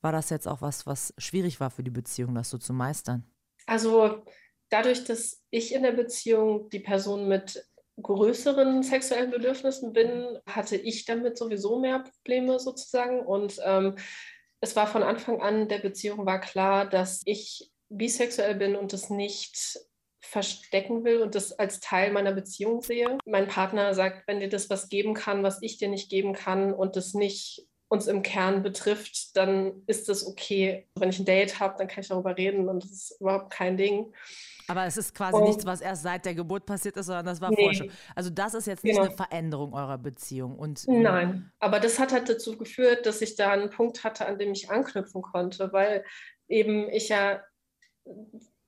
war 0.00 0.12
das 0.12 0.30
jetzt 0.30 0.46
auch 0.46 0.60
was, 0.60 0.86
was 0.86 1.14
schwierig 1.18 1.60
war 1.60 1.70
für 1.70 1.82
die 1.82 1.90
Beziehung, 1.90 2.34
das 2.34 2.50
so 2.50 2.58
zu 2.58 2.72
meistern? 2.72 3.24
Also 3.66 4.22
dadurch, 4.70 5.04
dass 5.04 5.42
ich 5.50 5.74
in 5.74 5.82
der 5.82 5.92
Beziehung 5.92 6.68
die 6.70 6.80
Person 6.80 7.28
mit 7.28 7.64
größeren 8.02 8.82
sexuellen 8.82 9.30
Bedürfnissen 9.30 9.92
bin, 9.92 10.38
hatte 10.46 10.76
ich 10.76 11.04
damit 11.04 11.38
sowieso 11.38 11.78
mehr 11.78 12.00
Probleme 12.00 12.58
sozusagen. 12.58 13.20
Und 13.20 13.60
ähm, 13.64 13.96
es 14.60 14.76
war 14.76 14.86
von 14.86 15.02
Anfang 15.02 15.40
an 15.40 15.68
der 15.68 15.78
Beziehung 15.78 16.26
war 16.26 16.40
klar, 16.40 16.88
dass 16.88 17.22
ich 17.24 17.70
bisexuell 17.88 18.56
bin 18.56 18.76
und 18.76 18.92
es 18.92 19.10
nicht 19.10 19.78
verstecken 20.24 21.04
will 21.04 21.22
und 21.22 21.34
das 21.34 21.52
als 21.52 21.80
Teil 21.80 22.10
meiner 22.12 22.32
Beziehung 22.32 22.82
sehe. 22.82 23.18
Mein 23.26 23.46
Partner 23.46 23.94
sagt, 23.94 24.26
wenn 24.26 24.40
dir 24.40 24.48
das 24.48 24.70
was 24.70 24.88
geben 24.88 25.14
kann, 25.14 25.42
was 25.42 25.62
ich 25.62 25.78
dir 25.78 25.88
nicht 25.88 26.10
geben 26.10 26.32
kann 26.32 26.72
und 26.72 26.96
das 26.96 27.14
nicht 27.14 27.66
uns 27.88 28.06
im 28.06 28.22
Kern 28.22 28.62
betrifft, 28.62 29.36
dann 29.36 29.82
ist 29.86 30.08
das 30.08 30.26
okay. 30.26 30.88
Wenn 30.98 31.10
ich 31.10 31.18
ein 31.18 31.26
Date 31.26 31.60
habe, 31.60 31.76
dann 31.78 31.86
kann 31.86 32.00
ich 32.00 32.08
darüber 32.08 32.36
reden 32.36 32.68
und 32.68 32.82
das 32.82 32.90
ist 32.90 33.20
überhaupt 33.20 33.50
kein 33.52 33.76
Ding. 33.76 34.12
Aber 34.66 34.86
es 34.86 34.96
ist 34.96 35.14
quasi 35.14 35.36
und, 35.36 35.44
nichts, 35.44 35.66
was 35.66 35.80
erst 35.82 36.02
seit 36.02 36.24
der 36.24 36.34
Geburt 36.34 36.64
passiert 36.64 36.96
ist, 36.96 37.06
sondern 37.06 37.26
das 37.26 37.40
war 37.40 37.50
nee, 37.50 37.56
vorher 37.56 37.74
schon. 37.74 37.90
Also 38.16 38.30
das 38.30 38.54
ist 38.54 38.66
jetzt 38.66 38.82
nicht 38.82 38.96
genau. 38.96 39.08
eine 39.08 39.16
Veränderung 39.16 39.74
eurer 39.74 39.98
Beziehung. 39.98 40.58
Und, 40.58 40.88
Nein, 40.88 41.52
aber 41.60 41.80
das 41.80 41.98
hat 41.98 42.12
halt 42.12 42.28
dazu 42.28 42.56
geführt, 42.56 43.04
dass 43.04 43.20
ich 43.20 43.36
da 43.36 43.52
einen 43.52 43.70
Punkt 43.70 44.02
hatte, 44.04 44.26
an 44.26 44.38
dem 44.38 44.52
ich 44.52 44.70
anknüpfen 44.70 45.20
konnte, 45.20 45.72
weil 45.72 46.04
eben 46.48 46.88
ich 46.88 47.10
ja 47.10 47.42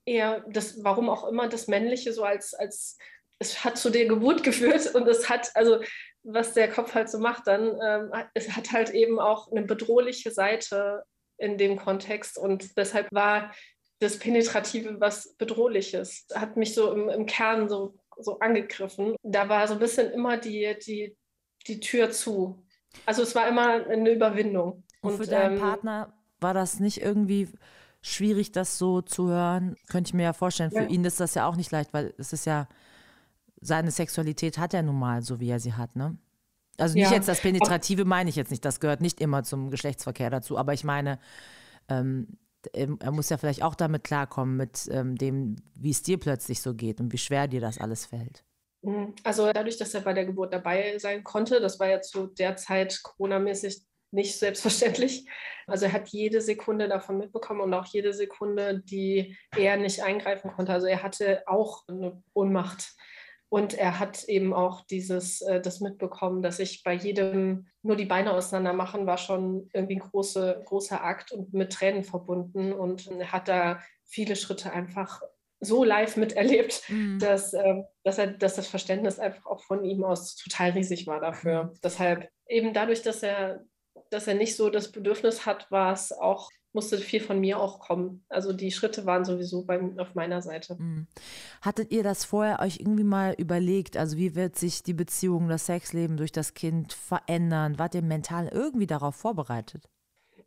eher 0.06 0.44
das, 0.48 0.82
warum 0.82 1.10
auch 1.10 1.28
immer, 1.28 1.48
das 1.48 1.68
Männliche 1.68 2.12
so 2.12 2.24
als, 2.24 2.54
als 2.54 2.96
es 3.38 3.64
hat 3.64 3.76
zu 3.76 3.90
der 3.90 4.06
Geburt 4.06 4.42
geführt 4.42 4.94
und 4.94 5.06
es 5.08 5.28
hat, 5.28 5.50
also 5.54 5.80
was 6.22 6.54
der 6.54 6.70
Kopf 6.70 6.94
halt 6.94 7.10
so 7.10 7.18
macht, 7.18 7.46
dann 7.46 7.78
ähm, 7.84 8.12
es 8.34 8.56
hat 8.56 8.72
halt 8.72 8.90
eben 8.90 9.20
auch 9.20 9.50
eine 9.50 9.62
bedrohliche 9.62 10.30
Seite 10.30 11.04
in 11.38 11.58
dem 11.58 11.76
Kontext 11.76 12.38
und 12.38 12.76
deshalb 12.76 13.08
war 13.12 13.52
das 14.00 14.18
Penetrative 14.18 15.00
was 15.00 15.34
Bedrohliches, 15.36 16.26
hat 16.34 16.56
mich 16.56 16.74
so 16.74 16.92
im, 16.92 17.08
im 17.08 17.26
Kern 17.26 17.68
so, 17.68 17.94
so 18.18 18.38
angegriffen. 18.40 19.16
Da 19.22 19.48
war 19.48 19.66
so 19.68 19.74
ein 19.74 19.80
bisschen 19.80 20.10
immer 20.10 20.36
die, 20.36 20.76
die, 20.84 21.16
die 21.66 21.80
Tür 21.80 22.10
zu. 22.10 22.62
Also 23.06 23.22
es 23.22 23.34
war 23.34 23.48
immer 23.48 23.86
eine 23.86 24.10
Überwindung. 24.10 24.84
Und, 25.00 25.12
und 25.12 25.16
für 25.18 25.26
deinen 25.26 25.54
ähm, 25.54 25.60
Partner 25.60 26.12
war 26.40 26.52
das 26.52 26.80
nicht 26.80 27.00
irgendwie 27.00 27.48
schwierig, 28.06 28.52
das 28.52 28.78
so 28.78 29.02
zu 29.02 29.28
hören. 29.28 29.76
Könnte 29.88 30.08
ich 30.08 30.14
mir 30.14 30.24
ja 30.24 30.32
vorstellen. 30.32 30.70
Für 30.70 30.82
ja. 30.82 30.88
ihn 30.88 31.04
ist 31.04 31.20
das 31.20 31.34
ja 31.34 31.46
auch 31.46 31.56
nicht 31.56 31.70
leicht, 31.70 31.92
weil 31.92 32.14
es 32.18 32.32
ist 32.32 32.46
ja, 32.46 32.68
seine 33.60 33.90
Sexualität 33.90 34.58
hat 34.58 34.74
er 34.74 34.82
nun 34.82 34.98
mal, 34.98 35.22
so 35.22 35.40
wie 35.40 35.50
er 35.50 35.60
sie 35.60 35.74
hat, 35.74 35.96
ne? 35.96 36.16
Also 36.78 36.94
nicht 36.94 37.10
ja. 37.10 37.16
jetzt 37.16 37.28
das 37.28 37.40
Penetrative 37.40 38.04
meine 38.04 38.28
ich 38.28 38.36
jetzt 38.36 38.50
nicht, 38.50 38.64
das 38.64 38.80
gehört 38.80 39.00
nicht 39.00 39.20
immer 39.22 39.44
zum 39.44 39.70
Geschlechtsverkehr 39.70 40.28
dazu, 40.28 40.58
aber 40.58 40.74
ich 40.74 40.84
meine, 40.84 41.18
ähm, 41.88 42.36
er 42.72 43.12
muss 43.12 43.30
ja 43.30 43.38
vielleicht 43.38 43.62
auch 43.62 43.74
damit 43.74 44.04
klarkommen, 44.04 44.56
mit 44.56 44.86
ähm, 44.90 45.16
dem, 45.16 45.56
wie 45.74 45.90
es 45.90 46.02
dir 46.02 46.18
plötzlich 46.18 46.60
so 46.60 46.74
geht 46.74 47.00
und 47.00 47.12
wie 47.12 47.18
schwer 47.18 47.48
dir 47.48 47.60
das 47.60 47.78
alles 47.78 48.04
fällt. 48.04 48.44
Mhm. 48.82 49.14
Also 49.24 49.50
dadurch, 49.52 49.78
dass 49.78 49.94
er 49.94 50.02
bei 50.02 50.12
der 50.12 50.26
Geburt 50.26 50.52
dabei 50.52 50.98
sein 50.98 51.24
konnte, 51.24 51.60
das 51.60 51.80
war 51.80 51.88
ja 51.88 52.00
zu 52.00 52.26
der 52.26 52.56
Zeit 52.56 53.00
Corona-mäßig 53.02 53.82
nicht 54.10 54.38
selbstverständlich. 54.38 55.28
Also 55.66 55.86
er 55.86 55.92
hat 55.92 56.08
jede 56.08 56.40
Sekunde 56.40 56.88
davon 56.88 57.18
mitbekommen 57.18 57.60
und 57.60 57.74
auch 57.74 57.86
jede 57.86 58.12
Sekunde, 58.12 58.82
die 58.84 59.36
er 59.56 59.76
nicht 59.76 60.02
eingreifen 60.02 60.52
konnte. 60.52 60.72
Also 60.72 60.86
er 60.86 61.02
hatte 61.02 61.42
auch 61.46 61.82
eine 61.88 62.22
Ohnmacht. 62.34 62.94
Und 63.48 63.74
er 63.74 64.00
hat 64.00 64.24
eben 64.24 64.52
auch 64.52 64.84
dieses, 64.86 65.40
äh, 65.42 65.60
das 65.60 65.80
mitbekommen, 65.80 66.42
dass 66.42 66.58
ich 66.58 66.82
bei 66.82 66.92
jedem 66.92 67.68
nur 67.82 67.94
die 67.94 68.04
Beine 68.04 68.32
auseinander 68.32 68.72
machen, 68.72 69.06
war 69.06 69.18
schon 69.18 69.70
irgendwie 69.72 69.96
ein 69.96 70.10
große, 70.10 70.62
großer 70.64 71.02
Akt 71.02 71.30
und 71.30 71.54
mit 71.54 71.72
Tränen 71.72 72.02
verbunden. 72.02 72.72
Und 72.72 73.06
er 73.06 73.30
hat 73.30 73.46
da 73.46 73.80
viele 74.04 74.34
Schritte 74.34 74.72
einfach 74.72 75.22
so 75.60 75.84
live 75.84 76.16
miterlebt, 76.16 76.82
mhm. 76.88 77.18
dass, 77.18 77.54
äh, 77.54 77.82
dass, 78.02 78.18
er, 78.18 78.26
dass 78.28 78.56
das 78.56 78.66
Verständnis 78.66 79.18
einfach 79.18 79.46
auch 79.46 79.62
von 79.62 79.84
ihm 79.84 80.04
aus 80.04 80.36
total 80.36 80.70
riesig 80.70 81.06
war 81.06 81.20
dafür. 81.20 81.64
Mhm. 81.64 81.80
Deshalb 81.82 82.28
eben 82.48 82.74
dadurch, 82.74 83.02
dass 83.02 83.22
er 83.22 83.64
dass 84.10 84.26
er 84.26 84.34
nicht 84.34 84.56
so 84.56 84.70
das 84.70 84.92
Bedürfnis 84.92 85.46
hat, 85.46 85.70
war 85.70 85.92
es 85.92 86.12
auch, 86.12 86.50
musste 86.72 86.98
viel 86.98 87.20
von 87.20 87.40
mir 87.40 87.58
auch 87.58 87.80
kommen. 87.80 88.24
Also 88.28 88.52
die 88.52 88.70
Schritte 88.70 89.06
waren 89.06 89.24
sowieso 89.24 89.64
bei, 89.64 89.80
auf 89.98 90.14
meiner 90.14 90.42
Seite. 90.42 90.76
Mhm. 90.78 91.06
Hattet 91.62 91.90
ihr 91.90 92.02
das 92.02 92.24
vorher 92.24 92.60
euch 92.60 92.80
irgendwie 92.80 93.04
mal 93.04 93.34
überlegt? 93.38 93.96
Also 93.96 94.16
wie 94.16 94.34
wird 94.34 94.56
sich 94.56 94.82
die 94.82 94.94
Beziehung, 94.94 95.48
das 95.48 95.66
Sexleben 95.66 96.16
durch 96.16 96.32
das 96.32 96.54
Kind 96.54 96.92
verändern? 96.92 97.78
Wart 97.78 97.94
ihr 97.94 98.02
mental 98.02 98.48
irgendwie 98.48 98.86
darauf 98.86 99.16
vorbereitet? 99.16 99.88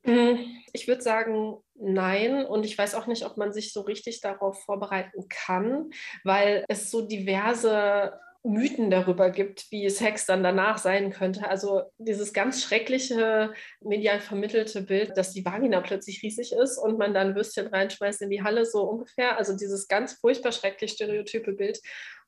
Mm, 0.03 0.35
ich 0.71 0.87
würde 0.87 1.01
sagen, 1.01 1.57
nein. 1.75 2.45
Und 2.45 2.65
ich 2.65 2.77
weiß 2.77 2.95
auch 2.95 3.07
nicht, 3.07 3.25
ob 3.25 3.37
man 3.37 3.51
sich 3.51 3.73
so 3.73 3.81
richtig 3.81 4.21
darauf 4.21 4.63
vorbereiten 4.63 5.27
kann, 5.29 5.89
weil 6.23 6.63
es 6.67 6.91
so 6.91 7.01
diverse 7.01 8.13
Mythen 8.43 8.89
darüber 8.89 9.29
gibt, 9.29 9.69
wie 9.69 9.89
Sex 9.89 10.25
dann 10.25 10.43
danach 10.43 10.77
sein 10.77 11.11
könnte. 11.11 11.47
Also 11.47 11.83
dieses 11.97 12.31
ganz 12.31 12.63
schreckliche 12.63 13.53
medial 13.81 14.21
vermittelte 14.21 14.81
Bild, 14.81 15.17
dass 15.17 15.33
die 15.33 15.43
Vagina 15.43 15.81
plötzlich 15.81 16.23
riesig 16.23 16.53
ist 16.53 16.77
und 16.77 16.97
man 16.97 17.13
dann 17.13 17.35
Würstchen 17.35 17.67
reinschmeißt 17.67 18.21
in 18.21 18.29
die 18.29 18.41
Halle, 18.41 18.65
so 18.65 18.83
ungefähr. 18.83 19.37
Also 19.37 19.57
dieses 19.57 19.87
ganz 19.87 20.13
furchtbar 20.13 20.53
schrecklich 20.53 20.91
stereotype 20.91 21.51
Bild. 21.51 21.79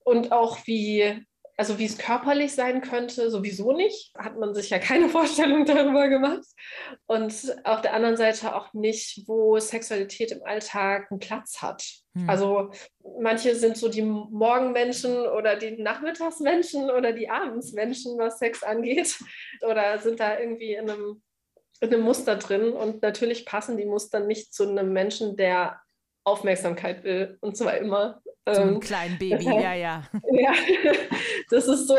Und 0.04 0.32
auch 0.32 0.58
wie 0.66 1.26
also 1.62 1.78
wie 1.78 1.86
es 1.86 2.00
körperlich 2.00 2.56
sein 2.56 2.82
könnte, 2.82 3.30
sowieso 3.30 3.72
nicht. 3.72 4.12
Hat 4.18 4.36
man 4.36 4.56
sich 4.56 4.72
ja 4.72 4.80
keine 4.80 5.10
Vorstellung 5.16 5.64
darüber 5.64 6.08
gemacht. 6.08 6.44
Und 7.06 7.56
auf 7.64 7.82
der 7.82 7.94
anderen 7.94 8.18
Seite 8.18 8.56
auch 8.56 8.74
nicht, 8.74 9.28
wo 9.28 9.60
Sexualität 9.60 10.32
im 10.32 10.44
Alltag 10.44 11.12
einen 11.12 11.20
Platz 11.20 11.62
hat. 11.62 11.84
Hm. 12.16 12.28
Also 12.28 12.72
manche 13.20 13.54
sind 13.54 13.78
so 13.78 13.90
die 13.90 14.02
Morgenmenschen 14.02 15.28
oder 15.28 15.56
die 15.56 15.80
Nachmittagsmenschen 15.80 16.90
oder 16.90 17.14
die 17.14 17.30
Abendsmenschen, 17.30 18.18
was 18.18 18.40
Sex 18.40 18.64
angeht. 18.64 19.20
Oder 19.62 20.00
sind 20.00 20.20
da 20.20 20.40
irgendwie 20.40 20.74
in 20.74 20.90
einem, 20.90 21.22
in 21.80 21.94
einem 21.94 22.02
Muster 22.02 22.38
drin. 22.38 22.74
Und 22.74 23.04
natürlich 23.04 23.46
passen 23.46 23.78
die 23.78 23.86
Muster 23.86 24.20
nicht 24.20 24.52
zu 24.52 24.68
einem 24.68 24.92
Menschen, 24.92 25.38
der 25.38 25.80
Aufmerksamkeit 26.24 27.04
will. 27.04 27.38
Und 27.40 27.56
zwar 27.56 27.78
immer. 27.78 28.20
Zum 28.50 28.70
ähm, 28.70 28.80
kleinen 28.80 29.18
Baby, 29.20 29.46
ja, 29.46 29.74
ja. 29.74 30.10
Ja, 30.32 30.54
das 31.50 31.68
ist 31.68 31.88
so, 31.88 31.96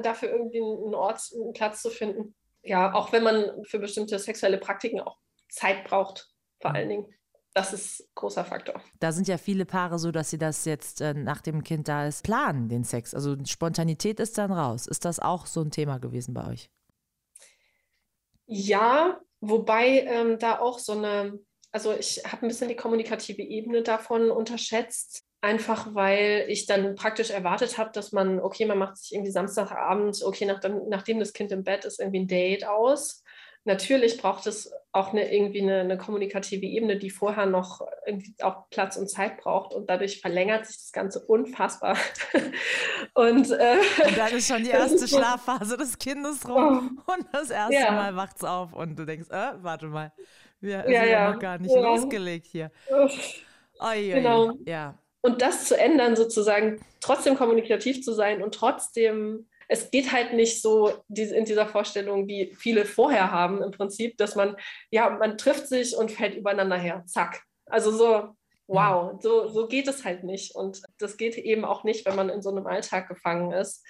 dafür 0.00 0.30
irgendwie 0.30 0.58
einen 0.58 0.94
Ort, 0.94 1.20
einen 1.34 1.52
Platz 1.52 1.80
zu 1.80 1.90
finden. 1.90 2.34
Ja, 2.62 2.92
auch 2.92 3.12
wenn 3.12 3.22
man 3.22 3.64
für 3.64 3.78
bestimmte 3.78 4.18
sexuelle 4.18 4.58
Praktiken 4.58 5.00
auch 5.00 5.16
Zeit 5.48 5.84
braucht, 5.84 6.28
vor 6.60 6.74
allen 6.74 6.88
Dingen. 6.88 7.06
das 7.54 7.72
ist 7.72 8.00
ein 8.00 8.08
großer 8.14 8.44
Faktor. 8.44 8.82
Da 9.00 9.12
sind 9.12 9.28
ja 9.28 9.38
viele 9.38 9.64
Paare 9.64 9.98
so, 9.98 10.10
dass 10.10 10.28
sie 10.30 10.38
das 10.38 10.64
jetzt 10.66 11.00
äh, 11.00 11.14
nach 11.14 11.40
dem 11.40 11.64
Kind 11.64 11.88
da 11.88 12.06
ist, 12.06 12.22
planen, 12.22 12.68
den 12.68 12.84
Sex. 12.84 13.14
Also 13.14 13.36
Spontanität 13.46 14.20
ist 14.20 14.36
dann 14.36 14.52
raus. 14.52 14.86
Ist 14.86 15.04
das 15.06 15.20
auch 15.20 15.46
so 15.46 15.62
ein 15.62 15.70
Thema 15.70 15.98
gewesen 15.98 16.34
bei 16.34 16.46
euch? 16.46 16.70
Ja, 18.44 19.20
wobei 19.40 20.00
ähm, 20.00 20.38
da 20.38 20.58
auch 20.58 20.78
so 20.78 20.92
eine, 20.92 21.38
also 21.72 21.94
ich 21.94 22.22
habe 22.26 22.42
ein 22.42 22.48
bisschen 22.48 22.68
die 22.68 22.76
kommunikative 22.76 23.42
Ebene 23.42 23.82
davon 23.82 24.30
unterschätzt. 24.30 25.24
Einfach 25.40 25.94
weil 25.94 26.46
ich 26.48 26.66
dann 26.66 26.96
praktisch 26.96 27.30
erwartet 27.30 27.78
habe, 27.78 27.90
dass 27.92 28.10
man, 28.10 28.40
okay, 28.40 28.66
man 28.66 28.78
macht 28.78 28.96
sich 28.96 29.12
irgendwie 29.12 29.30
Samstagabend, 29.30 30.20
okay, 30.24 30.46
nach, 30.46 30.60
nachdem 30.88 31.20
das 31.20 31.32
Kind 31.32 31.52
im 31.52 31.62
Bett 31.62 31.84
ist, 31.84 32.00
irgendwie 32.00 32.20
ein 32.20 32.28
Date 32.28 32.66
aus. 32.66 33.22
Natürlich 33.64 34.16
braucht 34.16 34.46
es 34.46 34.72
auch 34.92 35.12
eine, 35.12 35.32
irgendwie 35.32 35.60
eine, 35.60 35.80
eine, 35.80 35.98
kommunikative 35.98 36.64
Ebene, 36.64 36.96
die 36.96 37.10
vorher 37.10 37.44
noch 37.46 37.82
irgendwie 38.06 38.34
auch 38.42 38.70
Platz 38.70 38.96
und 38.96 39.10
Zeit 39.10 39.36
braucht 39.36 39.74
und 39.74 39.90
dadurch 39.90 40.20
verlängert 40.20 40.66
sich 40.66 40.76
das 40.78 40.92
Ganze 40.92 41.20
unfassbar. 41.20 41.96
und, 43.14 43.50
äh, 43.50 43.76
und 44.06 44.18
dann 44.18 44.32
ist 44.32 44.48
schon 44.48 44.64
die 44.64 44.70
erste 44.70 45.06
Schlafphase 45.06 45.76
des 45.76 45.98
Kindes 45.98 46.48
rum 46.48 46.98
oh. 47.06 47.12
und 47.12 47.26
das 47.32 47.50
erste 47.50 47.74
ja. 47.74 47.92
Mal 47.92 48.16
wacht 48.16 48.38
es 48.38 48.44
auf 48.44 48.72
und 48.72 48.98
du 48.98 49.04
denkst, 49.04 49.28
äh, 49.30 49.52
warte 49.56 49.86
mal, 49.86 50.12
wir 50.60 50.84
ja, 50.88 51.00
sind 51.00 51.10
ja, 51.10 51.32
noch 51.32 51.38
gar 51.38 51.58
nicht 51.58 51.74
losgelegt 51.74 52.46
hier. 52.46 52.70
Oi, 52.90 54.08
genau. 54.08 54.52
Ja. 54.64 54.98
Und 55.28 55.42
das 55.42 55.66
zu 55.66 55.76
ändern, 55.76 56.16
sozusagen, 56.16 56.80
trotzdem 57.00 57.36
kommunikativ 57.36 58.02
zu 58.02 58.14
sein 58.14 58.42
und 58.42 58.54
trotzdem 58.54 59.46
es 59.68 59.90
geht 59.90 60.10
halt 60.10 60.32
nicht 60.32 60.62
so 60.62 60.94
in 61.14 61.44
dieser 61.44 61.66
Vorstellung, 61.66 62.26
wie 62.26 62.54
viele 62.58 62.86
vorher 62.86 63.30
haben 63.30 63.62
im 63.62 63.70
Prinzip, 63.70 64.16
dass 64.16 64.34
man, 64.34 64.56
ja, 64.90 65.10
man 65.10 65.36
trifft 65.36 65.68
sich 65.68 65.94
und 65.94 66.10
fällt 66.10 66.36
übereinander 66.36 66.78
her. 66.78 67.04
Zack. 67.04 67.42
Also 67.66 67.92
so, 67.92 68.34
wow, 68.66 69.12
mhm. 69.12 69.20
so, 69.20 69.48
so 69.48 69.68
geht 69.68 69.86
es 69.86 70.06
halt 70.06 70.24
nicht. 70.24 70.54
Und 70.54 70.80
das 70.96 71.18
geht 71.18 71.36
eben 71.36 71.66
auch 71.66 71.84
nicht, 71.84 72.06
wenn 72.06 72.16
man 72.16 72.30
in 72.30 72.40
so 72.40 72.48
einem 72.48 72.66
Alltag 72.66 73.08
gefangen 73.08 73.52
ist. 73.52 73.84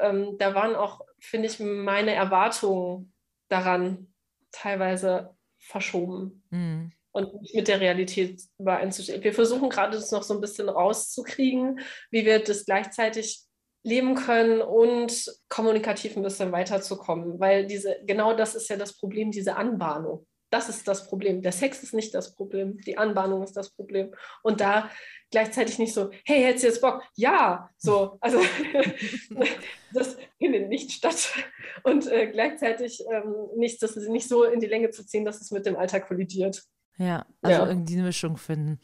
Ähm, 0.00 0.38
da 0.38 0.54
waren 0.54 0.74
auch, 0.74 1.02
finde 1.18 1.48
ich, 1.48 1.60
meine 1.60 2.14
Erwartungen 2.14 3.12
daran 3.50 4.14
teilweise 4.52 5.36
verschoben. 5.58 6.42
Mhm 6.48 6.92
und 7.12 7.40
nicht 7.40 7.54
mit 7.54 7.68
der 7.68 7.80
Realität 7.80 8.40
übereinzustehen. 8.58 9.22
Wir 9.22 9.32
versuchen 9.32 9.68
gerade 9.68 9.96
das 9.96 10.12
noch 10.12 10.22
so 10.22 10.34
ein 10.34 10.40
bisschen 10.40 10.68
rauszukriegen, 10.68 11.80
wie 12.10 12.24
wir 12.24 12.42
das 12.42 12.64
gleichzeitig 12.64 13.44
leben 13.82 14.14
können 14.14 14.60
und 14.60 15.32
kommunikativ 15.48 16.16
ein 16.16 16.22
bisschen 16.22 16.52
weiterzukommen, 16.52 17.40
weil 17.40 17.66
diese, 17.66 17.96
genau 18.04 18.34
das 18.34 18.54
ist 18.54 18.68
ja 18.68 18.76
das 18.76 18.96
Problem, 18.96 19.30
diese 19.30 19.56
Anbahnung. 19.56 20.26
Das 20.50 20.68
ist 20.68 20.88
das 20.88 21.06
Problem. 21.08 21.42
Der 21.42 21.52
Sex 21.52 21.82
ist 21.82 21.94
nicht 21.94 22.12
das 22.12 22.34
Problem, 22.34 22.76
die 22.78 22.98
Anbahnung 22.98 23.42
ist 23.44 23.56
das 23.56 23.70
Problem. 23.70 24.12
Und 24.42 24.60
da 24.60 24.90
gleichzeitig 25.30 25.78
nicht 25.78 25.94
so, 25.94 26.10
hey, 26.24 26.42
hättest 26.42 26.64
du 26.64 26.68
jetzt 26.68 26.80
Bock? 26.80 27.04
Ja, 27.14 27.70
so, 27.78 28.18
also 28.20 28.40
das 29.94 30.16
findet 30.38 30.68
nicht 30.68 30.90
statt. 30.90 31.32
Und 31.84 32.08
äh, 32.08 32.26
gleichzeitig 32.26 33.04
ähm, 33.12 33.32
nicht, 33.56 33.80
das 33.80 33.94
nicht 33.94 34.28
so 34.28 34.42
in 34.42 34.58
die 34.58 34.66
Länge 34.66 34.90
zu 34.90 35.06
ziehen, 35.06 35.24
dass 35.24 35.40
es 35.40 35.52
mit 35.52 35.66
dem 35.66 35.76
Alltag 35.76 36.08
kollidiert. 36.08 36.64
Ja, 37.00 37.24
also 37.40 37.62
ja. 37.62 37.66
irgendwie 37.66 37.94
eine 37.94 38.02
Mischung 38.02 38.36
finden. 38.36 38.78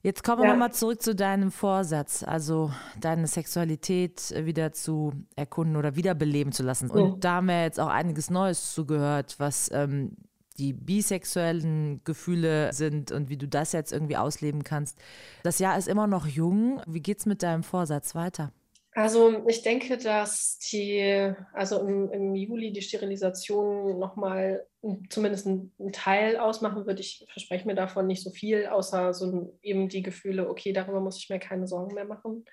Jetzt 0.00 0.22
kommen 0.22 0.42
wir 0.42 0.46
ja. 0.46 0.52
nochmal 0.52 0.72
zurück 0.72 1.02
zu 1.02 1.12
deinem 1.12 1.50
Vorsatz, 1.50 2.22
also 2.22 2.70
deine 3.00 3.26
Sexualität 3.26 4.32
wieder 4.44 4.72
zu 4.72 5.12
erkunden 5.34 5.76
oder 5.76 5.96
wiederbeleben 5.96 6.52
zu 6.52 6.62
lassen. 6.62 6.88
Und 6.88 7.16
mhm. 7.16 7.20
da 7.20 7.32
haben 7.32 7.48
wir 7.48 7.64
jetzt 7.64 7.80
auch 7.80 7.88
einiges 7.88 8.30
Neues 8.30 8.74
zugehört, 8.74 9.34
was 9.38 9.70
ähm, 9.72 10.12
die 10.56 10.72
bisexuellen 10.72 12.00
Gefühle 12.04 12.72
sind 12.72 13.10
und 13.10 13.28
wie 13.28 13.36
du 13.36 13.48
das 13.48 13.72
jetzt 13.72 13.92
irgendwie 13.92 14.16
ausleben 14.16 14.62
kannst. 14.62 14.96
Das 15.42 15.58
Jahr 15.58 15.76
ist 15.76 15.88
immer 15.88 16.06
noch 16.06 16.26
jung. 16.26 16.80
Wie 16.86 17.00
geht's 17.00 17.26
mit 17.26 17.42
deinem 17.42 17.64
Vorsatz 17.64 18.14
weiter? 18.14 18.52
Also 18.92 19.46
ich 19.46 19.62
denke, 19.62 19.96
dass 19.96 20.58
die, 20.58 21.32
also 21.52 21.80
im, 21.80 22.10
im 22.10 22.34
Juli 22.34 22.72
die 22.72 22.82
Sterilisation 22.82 23.98
nochmal 23.98 24.66
zumindest 25.10 25.46
einen 25.46 25.92
Teil 25.92 26.36
ausmachen 26.36 26.86
wird. 26.86 26.98
Ich 27.00 27.26
verspreche 27.30 27.66
mir 27.66 27.74
davon 27.74 28.06
nicht 28.06 28.22
so 28.22 28.30
viel, 28.30 28.66
außer 28.66 29.12
so 29.12 29.56
eben 29.62 29.88
die 29.88 30.02
Gefühle, 30.02 30.48
okay, 30.48 30.72
darüber 30.72 31.00
muss 31.00 31.18
ich 31.18 31.28
mir 31.28 31.38
keine 31.38 31.66
Sorgen 31.66 31.94
mehr 31.94 32.06
machen. 32.06 32.44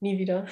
Nie 0.00 0.18
wieder. 0.18 0.46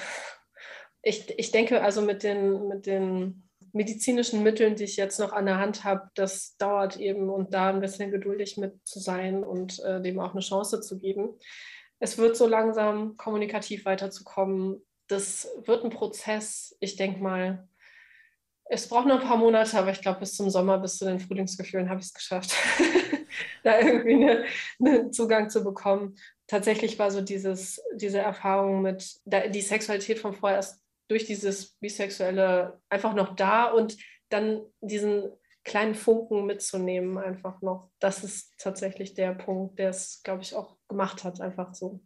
Ich, 1.05 1.37
ich 1.37 1.51
denke 1.51 1.81
also 1.81 2.01
mit 2.01 2.23
den, 2.23 2.67
mit 2.67 2.85
den 2.85 3.49
medizinischen 3.73 4.43
Mitteln, 4.43 4.75
die 4.75 4.85
ich 4.85 4.97
jetzt 4.97 5.19
noch 5.19 5.33
an 5.33 5.45
der 5.45 5.57
Hand 5.57 5.83
habe, 5.83 6.09
das 6.15 6.55
dauert 6.57 6.97
eben 6.97 7.29
und 7.29 7.53
da 7.53 7.69
ein 7.69 7.81
bisschen 7.81 8.11
geduldig 8.11 8.57
mit 8.57 8.85
zu 8.85 8.99
sein 8.99 9.43
und 9.43 9.79
äh, 9.83 10.01
dem 10.01 10.19
auch 10.19 10.31
eine 10.31 10.41
Chance 10.41 10.79
zu 10.81 10.99
geben. 10.99 11.37
Es 11.99 12.17
wird 12.17 12.37
so 12.37 12.47
langsam 12.47 13.17
kommunikativ 13.17 13.85
weiterzukommen 13.85 14.81
das 15.07 15.47
wird 15.65 15.83
ein 15.83 15.89
Prozess. 15.89 16.75
Ich 16.79 16.95
denke 16.95 17.21
mal, 17.21 17.67
es 18.65 18.87
braucht 18.87 19.07
noch 19.07 19.21
ein 19.21 19.27
paar 19.27 19.37
Monate, 19.37 19.77
aber 19.77 19.91
ich 19.91 20.01
glaube, 20.01 20.21
bis 20.21 20.35
zum 20.35 20.49
Sommer, 20.49 20.79
bis 20.79 20.97
zu 20.97 21.05
den 21.05 21.19
Frühlingsgefühlen 21.19 21.89
habe 21.89 21.99
ich 21.99 22.07
es 22.07 22.13
geschafft, 22.13 22.55
da 23.63 23.79
irgendwie 23.79 24.13
einen 24.13 24.45
eine 24.79 25.11
Zugang 25.11 25.49
zu 25.49 25.63
bekommen. 25.63 26.15
Tatsächlich 26.47 26.97
war 26.97 27.11
so 27.11 27.21
dieses, 27.21 27.81
diese 27.95 28.19
Erfahrung 28.19 28.81
mit 28.81 29.19
die 29.25 29.61
Sexualität 29.61 30.19
von 30.19 30.33
vorher 30.33 30.57
erst 30.57 30.81
durch 31.07 31.25
dieses 31.25 31.75
Bisexuelle 31.75 32.81
einfach 32.89 33.13
noch 33.13 33.35
da 33.35 33.65
und 33.65 33.97
dann 34.29 34.61
diesen 34.81 35.31
kleinen 35.63 35.95
Funken 35.95 36.45
mitzunehmen, 36.45 37.17
einfach 37.17 37.61
noch. 37.61 37.89
Das 37.99 38.23
ist 38.23 38.53
tatsächlich 38.57 39.13
der 39.13 39.33
Punkt, 39.33 39.79
der 39.79 39.89
es, 39.89 40.21
glaube 40.23 40.41
ich, 40.41 40.55
auch 40.55 40.77
gemacht 40.87 41.23
hat, 41.23 41.39
einfach 41.39 41.73
so 41.73 42.01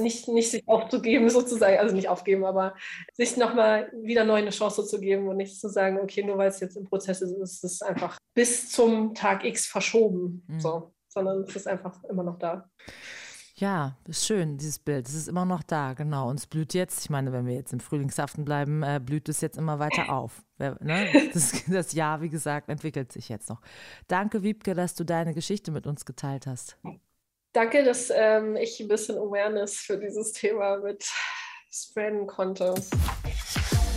nicht, 0.00 0.28
nicht 0.28 0.50
sich 0.50 0.66
aufzugeben 0.68 1.28
sozusagen, 1.30 1.78
also 1.78 1.94
nicht 1.94 2.08
aufgeben, 2.08 2.44
aber 2.44 2.74
sich 3.14 3.36
nochmal 3.36 3.90
wieder 4.02 4.24
neu 4.24 4.36
eine 4.36 4.50
Chance 4.50 4.86
zu 4.86 5.00
geben 5.00 5.28
und 5.28 5.36
nicht 5.36 5.58
zu 5.58 5.68
sagen, 5.68 5.98
okay, 6.00 6.22
nur 6.22 6.38
weil 6.38 6.48
es 6.48 6.60
jetzt 6.60 6.76
im 6.76 6.84
Prozess 6.84 7.22
ist, 7.22 7.32
ist 7.32 7.64
es 7.64 7.82
einfach 7.82 8.18
bis 8.34 8.70
zum 8.70 9.14
Tag 9.14 9.44
X 9.44 9.66
verschoben, 9.66 10.44
mhm. 10.46 10.60
so, 10.60 10.94
sondern 11.08 11.42
es 11.42 11.56
ist 11.56 11.66
einfach 11.66 12.02
immer 12.04 12.22
noch 12.22 12.38
da. 12.38 12.68
Ja, 13.56 13.96
ist 14.08 14.26
schön, 14.26 14.56
dieses 14.56 14.78
Bild. 14.78 15.06
Es 15.06 15.14
ist 15.14 15.28
immer 15.28 15.44
noch 15.44 15.62
da, 15.62 15.92
genau. 15.92 16.30
Und 16.30 16.38
es 16.38 16.46
blüht 16.46 16.74
jetzt, 16.74 17.04
ich 17.04 17.10
meine, 17.10 17.32
wenn 17.32 17.46
wir 17.46 17.54
jetzt 17.54 17.72
im 17.72 17.80
Frühlingshaften 17.80 18.44
bleiben, 18.44 18.82
äh, 18.82 19.00
blüht 19.04 19.28
es 19.28 19.40
jetzt 19.40 19.58
immer 19.58 19.78
weiter 19.78 20.12
auf. 20.12 20.42
Ne? 20.58 20.76
Das, 21.32 21.64
das, 21.66 21.92
Jahr, 21.92 22.22
wie 22.22 22.28
gesagt, 22.28 22.68
entwickelt 22.68 23.12
sich 23.12 23.28
jetzt 23.28 23.48
noch. 23.48 23.60
Danke, 24.08 24.42
Wiebke, 24.42 24.74
dass 24.74 24.94
du 24.94 25.04
deine 25.04 25.34
Geschichte 25.34 25.70
mit 25.70 25.86
uns 25.86 26.04
geteilt 26.04 26.46
hast. 26.46 26.78
Danke, 27.52 27.84
dass 27.84 28.10
ähm, 28.10 28.56
ich 28.56 28.80
ein 28.80 28.88
bisschen 28.88 29.18
Awareness 29.18 29.76
für 29.76 29.98
dieses 29.98 30.32
Thema 30.32 30.78
mit 30.78 31.04
spreaden 31.70 32.26
konnte. 32.26 32.74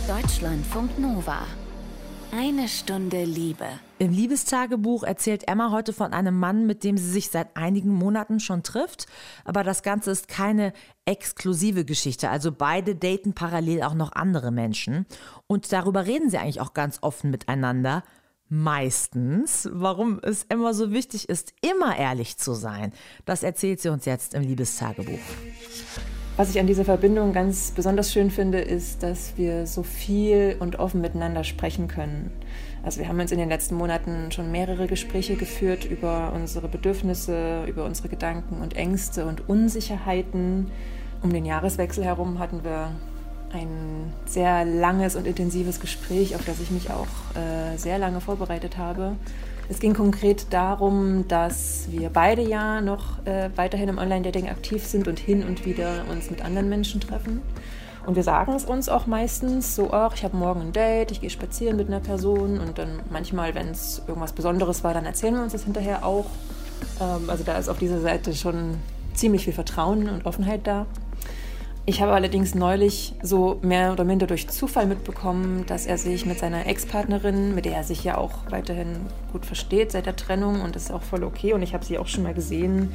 Deutschlandfunk 0.06 0.98
Nova. 0.98 1.46
Eine 2.32 2.68
Stunde 2.68 3.24
Liebe. 3.24 3.64
Im 3.98 4.12
Liebestagebuch 4.12 5.04
erzählt 5.04 5.48
Emma 5.48 5.70
heute 5.70 5.94
von 5.94 6.12
einem 6.12 6.38
Mann, 6.38 6.66
mit 6.66 6.84
dem 6.84 6.98
sie 6.98 7.10
sich 7.10 7.30
seit 7.30 7.56
einigen 7.56 7.94
Monaten 7.94 8.40
schon 8.40 8.62
trifft. 8.62 9.06
Aber 9.46 9.64
das 9.64 9.82
Ganze 9.82 10.10
ist 10.10 10.28
keine 10.28 10.74
exklusive 11.06 11.86
Geschichte. 11.86 12.28
Also 12.28 12.52
beide 12.52 12.94
daten 12.94 13.32
parallel 13.32 13.84
auch 13.84 13.94
noch 13.94 14.12
andere 14.12 14.50
Menschen. 14.50 15.06
Und 15.46 15.72
darüber 15.72 16.04
reden 16.04 16.28
sie 16.28 16.36
eigentlich 16.36 16.60
auch 16.60 16.74
ganz 16.74 16.98
offen 17.00 17.30
miteinander 17.30 18.02
meistens, 18.48 19.68
warum 19.72 20.20
es 20.22 20.44
immer 20.44 20.74
so 20.74 20.92
wichtig 20.92 21.28
ist, 21.28 21.52
immer 21.62 21.96
ehrlich 21.96 22.36
zu 22.36 22.54
sein. 22.54 22.92
Das 23.24 23.42
erzählt 23.42 23.80
sie 23.80 23.88
uns 23.88 24.04
jetzt 24.04 24.34
im 24.34 24.42
Liebestagebuch. 24.42 25.18
Was 26.36 26.50
ich 26.50 26.60
an 26.60 26.66
dieser 26.66 26.84
Verbindung 26.84 27.32
ganz 27.32 27.70
besonders 27.70 28.12
schön 28.12 28.30
finde, 28.30 28.60
ist, 28.60 29.02
dass 29.02 29.38
wir 29.38 29.66
so 29.66 29.82
viel 29.82 30.56
und 30.60 30.78
offen 30.78 31.00
miteinander 31.00 31.44
sprechen 31.44 31.88
können. 31.88 32.30
Also 32.82 33.00
wir 33.00 33.08
haben 33.08 33.18
uns 33.18 33.32
in 33.32 33.38
den 33.38 33.48
letzten 33.48 33.74
Monaten 33.74 34.30
schon 34.30 34.52
mehrere 34.52 34.86
Gespräche 34.86 35.36
geführt 35.36 35.86
über 35.86 36.32
unsere 36.34 36.68
Bedürfnisse, 36.68 37.64
über 37.66 37.86
unsere 37.86 38.08
Gedanken 38.08 38.60
und 38.60 38.76
Ängste 38.76 39.24
und 39.24 39.48
Unsicherheiten. 39.48 40.70
Um 41.22 41.32
den 41.32 41.46
Jahreswechsel 41.46 42.04
herum 42.04 42.38
hatten 42.38 42.62
wir 42.64 42.92
ein 43.52 44.12
sehr 44.26 44.64
langes 44.64 45.16
und 45.16 45.26
intensives 45.26 45.80
Gespräch, 45.80 46.34
auf 46.34 46.44
das 46.44 46.60
ich 46.60 46.70
mich 46.70 46.90
auch 46.90 47.06
äh, 47.34 47.76
sehr 47.76 47.98
lange 47.98 48.20
vorbereitet 48.20 48.76
habe. 48.76 49.16
Es 49.68 49.80
ging 49.80 49.94
konkret 49.94 50.46
darum, 50.50 51.26
dass 51.26 51.86
wir 51.90 52.10
beide 52.10 52.42
ja 52.42 52.80
noch 52.80 53.24
äh, 53.26 53.50
weiterhin 53.56 53.88
im 53.88 53.98
Online-Dating 53.98 54.48
aktiv 54.48 54.84
sind 54.84 55.08
und 55.08 55.18
hin 55.18 55.42
und 55.42 55.66
wieder 55.66 56.04
uns 56.10 56.30
mit 56.30 56.44
anderen 56.44 56.68
Menschen 56.68 57.00
treffen. 57.00 57.42
Und 58.06 58.14
wir 58.14 58.22
sagen 58.22 58.52
es 58.54 58.64
uns 58.64 58.88
auch 58.88 59.08
meistens 59.08 59.74
so, 59.74 59.90
ach, 59.92 60.14
ich 60.14 60.22
habe 60.22 60.36
morgen 60.36 60.60
ein 60.60 60.72
Date, 60.72 61.10
ich 61.10 61.20
gehe 61.20 61.30
spazieren 61.30 61.76
mit 61.76 61.88
einer 61.88 61.98
Person 61.98 62.60
und 62.60 62.78
dann 62.78 63.00
manchmal, 63.10 63.56
wenn 63.56 63.70
es 63.70 64.00
irgendwas 64.06 64.32
Besonderes 64.32 64.84
war, 64.84 64.94
dann 64.94 65.04
erzählen 65.04 65.34
wir 65.34 65.42
uns 65.42 65.52
das 65.52 65.64
hinterher 65.64 66.06
auch. 66.06 66.26
Ähm, 67.00 67.28
also 67.28 67.42
da 67.42 67.58
ist 67.58 67.68
auf 67.68 67.78
dieser 67.78 68.00
Seite 68.00 68.34
schon 68.34 68.76
ziemlich 69.14 69.44
viel 69.44 69.52
Vertrauen 69.52 70.08
und 70.08 70.24
Offenheit 70.24 70.60
da. 70.68 70.86
Ich 71.88 72.02
habe 72.02 72.12
allerdings 72.14 72.56
neulich 72.56 73.14
so 73.22 73.60
mehr 73.62 73.92
oder 73.92 74.02
minder 74.02 74.26
durch 74.26 74.48
Zufall 74.48 74.86
mitbekommen, 74.86 75.66
dass 75.68 75.86
er 75.86 75.98
sich 75.98 76.26
mit 76.26 76.36
seiner 76.36 76.66
Ex-Partnerin, 76.66 77.54
mit 77.54 77.64
der 77.64 77.76
er 77.76 77.84
sich 77.84 78.02
ja 78.02 78.18
auch 78.18 78.32
weiterhin 78.50 79.06
gut 79.30 79.46
versteht 79.46 79.92
seit 79.92 80.06
der 80.06 80.16
Trennung 80.16 80.62
und 80.62 80.74
das 80.74 80.86
ist 80.86 80.90
auch 80.90 81.02
voll 81.02 81.22
okay 81.22 81.52
und 81.52 81.62
ich 81.62 81.74
habe 81.74 81.84
sie 81.84 81.96
auch 81.98 82.08
schon 82.08 82.24
mal 82.24 82.34
gesehen, 82.34 82.92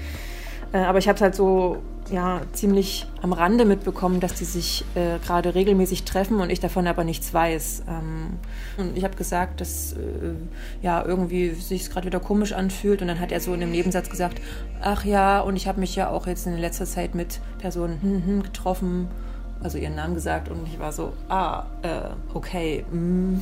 aber 0.78 1.00
ich 1.00 1.08
habe 1.08 1.16
es 1.16 1.22
halt 1.22 1.36
so 1.36 1.82
ja, 2.12 2.42
ziemlich 2.54 3.06
am 3.22 3.34
Rande 3.34 3.66
mitbekommen, 3.66 4.20
dass 4.20 4.34
die 4.34 4.46
sich 4.46 4.84
äh, 4.96 5.20
gerade 5.20 5.56
regelmäßig 5.56 6.04
treffen 6.04 6.40
und 6.40 6.50
ich 6.50 6.60
davon 6.60 6.88
aber 6.88 7.04
nichts 7.04 7.34
weiß. 7.34 7.84
Ähm, 7.88 8.40
und 8.78 8.98
ich 8.98 9.04
habe 9.04 9.16
gesagt, 9.16 9.62
dass 9.62 9.94
äh, 9.94 9.98
ja 10.82 11.04
irgendwie 11.06 11.52
sich 11.52 11.90
gerade 11.90 12.08
wieder 12.08 12.20
komisch 12.20 12.54
anfühlt 12.54 13.02
und 13.02 13.08
dann 13.08 13.20
hat 13.20 13.32
er 13.32 13.40
so 13.40 13.54
in 13.54 13.62
einem 13.62 13.72
Nebensatz 13.72 14.10
gesagt, 14.10 14.42
ach 14.82 15.06
ja, 15.06 15.40
und 15.42 15.56
ich 15.56 15.68
habe 15.68 15.80
mich 15.80 15.96
ja 15.96 16.10
auch 16.10 16.28
jetzt 16.28 16.48
in 16.48 16.58
letzter 16.58 16.86
Zeit 16.86 17.16
mit 17.16 17.40
Personen 17.60 18.02
hm, 18.02 18.26
hm, 18.26 18.44
getroffen, 18.44 19.08
also 19.64 19.78
ihren 19.78 19.96
Namen 19.96 20.16
gesagt 20.16 20.50
und 20.50 20.68
ich 20.68 20.80
war 20.80 20.92
so, 20.92 21.14
ah, 21.30 21.66
äh, 21.84 22.10
okay, 22.34 22.84
mm. 22.92 23.40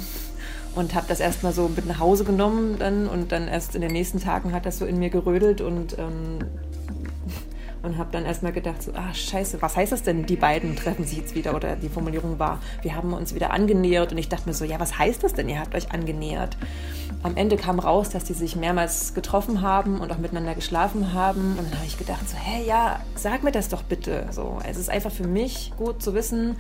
und 0.76 0.94
habe 0.94 1.06
das 1.08 1.22
erstmal 1.22 1.54
so 1.54 1.70
mit 1.74 1.86
nach 1.86 2.00
Hause 2.00 2.26
genommen 2.26 2.76
dann 2.78 3.08
und 3.08 3.32
dann 3.32 3.48
erst 3.48 3.74
in 3.74 3.82
den 3.82 3.92
nächsten 3.92 4.20
Tagen 4.20 4.52
hat 4.52 4.66
das 4.66 4.80
so 4.80 4.86
in 4.86 5.00
mir 5.00 5.10
gerödelt 5.10 5.62
und 5.62 5.98
ähm, 5.98 6.40
und 7.84 7.98
habe 7.98 8.10
dann 8.12 8.26
erstmal 8.26 8.52
gedacht, 8.52 8.84
so, 8.84 8.92
ah 8.94 9.14
scheiße, 9.14 9.62
was 9.62 9.76
heißt 9.76 9.92
das 9.92 10.04
denn, 10.04 10.26
die 10.26 10.36
beiden 10.36 10.76
treffen 10.76 11.06
sich 11.06 11.18
jetzt 11.18 11.36
wieder? 11.36 11.56
Oder 11.56 11.76
die 11.76 11.90
Formulierung 11.90 12.40
war, 12.40 12.60
wir 12.82 12.96
haben 12.96 13.14
uns 13.14 13.34
wieder 13.36 13.52
angenähert. 13.52 14.12
Und 14.12 14.18
ich 14.18 14.30
dachte 14.30 14.48
mir 14.48 14.54
so, 14.54 14.66
ja, 14.66 14.80
was 14.80 14.98
heißt 14.98 15.24
das 15.24 15.34
denn, 15.34 15.50
ihr 15.50 15.60
habt 15.60 15.76
euch 15.76 15.92
angenähert? 15.92 16.58
Am 17.24 17.38
Ende 17.38 17.58
kam 17.58 17.80
raus, 17.80 18.10
dass 18.10 18.24
die 18.24 18.34
sich 18.34 18.56
mehrmals 18.56 19.14
getroffen 19.14 19.62
haben 19.62 20.00
und 20.00 20.12
auch 20.12 20.18
miteinander 20.18 20.56
geschlafen 20.56 21.14
haben. 21.14 21.58
Und 21.58 21.72
dann 21.72 21.78
habe 21.78 21.88
ich 21.88 21.98
gedacht, 21.98 22.28
so, 22.30 22.38
hä, 22.38 22.66
ja, 22.66 23.02
sag 23.16 23.44
mir 23.44 23.52
das 23.52 23.70
doch 23.70 23.84
bitte. 23.84 24.28
So, 24.32 24.60
es 24.68 24.78
ist 24.78 24.90
einfach 24.90 25.12
für 25.12 25.28
mich 25.28 25.72
gut 25.78 26.02
zu 26.02 26.14
wissen, 26.14 26.56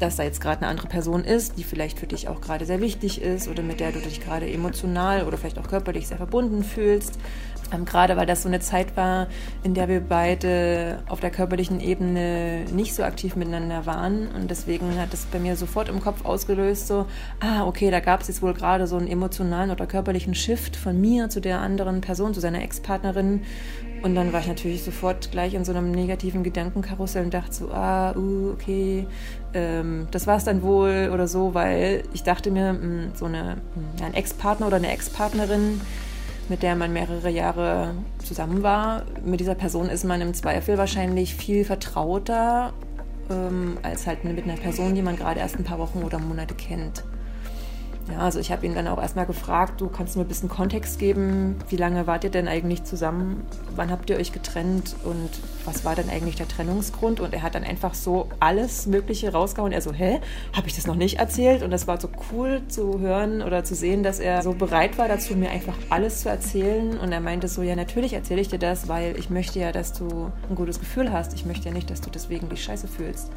dass 0.00 0.16
da 0.16 0.24
jetzt 0.24 0.40
gerade 0.40 0.62
eine 0.62 0.68
andere 0.68 0.88
Person 0.88 1.24
ist, 1.24 1.56
die 1.58 1.64
vielleicht 1.64 1.98
für 1.98 2.06
dich 2.06 2.28
auch 2.28 2.40
gerade 2.40 2.66
sehr 2.66 2.80
wichtig 2.80 3.22
ist 3.22 3.48
oder 3.48 3.62
mit 3.62 3.80
der 3.80 3.92
du 3.92 4.00
dich 4.00 4.20
gerade 4.20 4.50
emotional 4.50 5.24
oder 5.24 5.38
vielleicht 5.38 5.58
auch 5.58 5.68
körperlich 5.68 6.08
sehr 6.08 6.16
verbunden 6.16 6.64
fühlst. 6.64 7.18
Ähm, 7.74 7.84
gerade 7.84 8.16
weil 8.16 8.26
das 8.26 8.42
so 8.42 8.48
eine 8.48 8.60
Zeit 8.60 8.96
war, 8.96 9.26
in 9.62 9.74
der 9.74 9.88
wir 9.88 10.00
beide 10.00 11.02
auf 11.08 11.20
der 11.20 11.30
körperlichen 11.30 11.80
Ebene 11.80 12.64
nicht 12.72 12.94
so 12.94 13.02
aktiv 13.02 13.36
miteinander 13.36 13.86
waren. 13.86 14.28
Und 14.28 14.50
deswegen 14.50 14.98
hat 14.98 15.12
das 15.12 15.26
bei 15.26 15.38
mir 15.38 15.56
sofort 15.56 15.88
im 15.88 16.00
Kopf 16.00 16.24
ausgelöst, 16.24 16.86
so, 16.86 17.06
ah, 17.40 17.66
okay, 17.66 17.90
da 17.90 18.00
gab 18.00 18.20
es 18.20 18.28
jetzt 18.28 18.42
wohl 18.42 18.54
gerade 18.54 18.86
so 18.86 18.96
einen 18.96 19.08
emotionalen 19.08 19.70
oder 19.70 19.86
körperlichen 19.86 20.34
Shift 20.34 20.76
von 20.76 21.00
mir 21.00 21.28
zu 21.28 21.40
der 21.40 21.60
anderen 21.60 22.00
Person, 22.00 22.34
zu 22.34 22.40
seiner 22.40 22.62
Ex-Partnerin. 22.62 23.42
Und 24.02 24.14
dann 24.14 24.34
war 24.34 24.40
ich 24.40 24.48
natürlich 24.48 24.82
sofort 24.82 25.30
gleich 25.30 25.54
in 25.54 25.64
so 25.64 25.72
einem 25.72 25.90
negativen 25.90 26.42
Gedankenkarussell 26.42 27.24
und 27.24 27.32
dachte 27.32 27.54
so, 27.54 27.70
ah, 27.72 28.14
uh, 28.14 28.50
okay, 28.52 29.06
ähm, 29.54 30.08
das 30.10 30.26
war 30.26 30.36
es 30.36 30.44
dann 30.44 30.62
wohl 30.62 31.10
oder 31.10 31.26
so, 31.26 31.54
weil 31.54 32.02
ich 32.12 32.22
dachte 32.22 32.50
mir, 32.50 32.74
mh, 32.74 32.80
hm, 32.80 33.10
so 33.14 33.24
eine, 33.24 33.56
mh, 33.74 34.00
hm, 34.00 34.06
ein 34.06 34.14
Ex-Partner 34.14 34.66
oder 34.66 34.76
eine 34.76 34.92
Ex-Partnerin, 34.92 35.80
mit 36.50 36.62
der 36.62 36.76
man 36.76 36.92
mehrere 36.92 37.30
Jahre 37.30 37.94
zusammen 38.18 38.62
war. 38.62 39.04
Mit 39.24 39.40
dieser 39.40 39.54
Person 39.54 39.88
ist 39.88 40.04
man 40.04 40.20
im 40.20 40.34
Zweifel 40.34 40.78
wahrscheinlich 40.78 41.34
viel 41.34 41.64
vertrauter 41.64 42.72
ähm, 43.30 43.78
als 43.82 44.06
halt 44.06 44.24
mit 44.24 44.42
einer 44.44 44.56
Person, 44.56 44.94
die 44.94 45.02
man 45.02 45.16
gerade 45.16 45.40
erst 45.40 45.56
ein 45.56 45.64
paar 45.64 45.78
Wochen 45.78 46.02
oder 46.02 46.18
Monate 46.18 46.54
kennt. 46.54 47.04
Ja, 48.10 48.18
also 48.18 48.38
ich 48.38 48.52
habe 48.52 48.66
ihn 48.66 48.74
dann 48.74 48.86
auch 48.86 49.00
erstmal 49.00 49.24
gefragt, 49.24 49.80
du 49.80 49.88
kannst 49.88 50.16
mir 50.16 50.22
ein 50.22 50.28
bisschen 50.28 50.50
Kontext 50.50 50.98
geben, 50.98 51.56
wie 51.70 51.76
lange 51.76 52.06
wart 52.06 52.24
ihr 52.24 52.30
denn 52.30 52.48
eigentlich 52.48 52.84
zusammen, 52.84 53.46
wann 53.74 53.90
habt 53.90 54.10
ihr 54.10 54.16
euch 54.16 54.30
getrennt 54.30 54.94
und 55.04 55.30
was 55.64 55.86
war 55.86 55.94
denn 55.94 56.10
eigentlich 56.10 56.36
der 56.36 56.46
Trennungsgrund? 56.46 57.20
Und 57.20 57.32
er 57.32 57.42
hat 57.42 57.54
dann 57.54 57.64
einfach 57.64 57.94
so 57.94 58.28
alles 58.40 58.86
Mögliche 58.86 59.32
rausgehauen. 59.32 59.72
Er 59.72 59.80
so, 59.80 59.92
hä, 59.92 60.20
habe 60.52 60.66
ich 60.66 60.76
das 60.76 60.86
noch 60.86 60.96
nicht 60.96 61.18
erzählt? 61.18 61.62
Und 61.62 61.70
das 61.70 61.86
war 61.86 61.98
so 61.98 62.08
cool 62.30 62.60
zu 62.68 63.00
hören 63.00 63.40
oder 63.40 63.64
zu 63.64 63.74
sehen, 63.74 64.02
dass 64.02 64.20
er 64.20 64.42
so 64.42 64.52
bereit 64.52 64.98
war 64.98 65.08
dazu, 65.08 65.34
mir 65.34 65.48
einfach 65.48 65.76
alles 65.88 66.20
zu 66.20 66.28
erzählen. 66.28 66.98
Und 66.98 67.10
er 67.10 67.20
meinte 67.20 67.48
so, 67.48 67.62
ja, 67.62 67.74
natürlich 67.74 68.12
erzähle 68.12 68.42
ich 68.42 68.48
dir 68.48 68.58
das, 68.58 68.86
weil 68.86 69.18
ich 69.18 69.30
möchte 69.30 69.60
ja, 69.60 69.72
dass 69.72 69.94
du 69.94 70.30
ein 70.50 70.56
gutes 70.56 70.78
Gefühl 70.78 71.10
hast. 71.10 71.32
Ich 71.32 71.46
möchte 71.46 71.70
ja 71.70 71.74
nicht, 71.74 71.88
dass 71.88 72.02
du 72.02 72.10
deswegen 72.10 72.50
dich 72.50 72.62
scheiße 72.64 72.86
fühlst. 72.86 73.30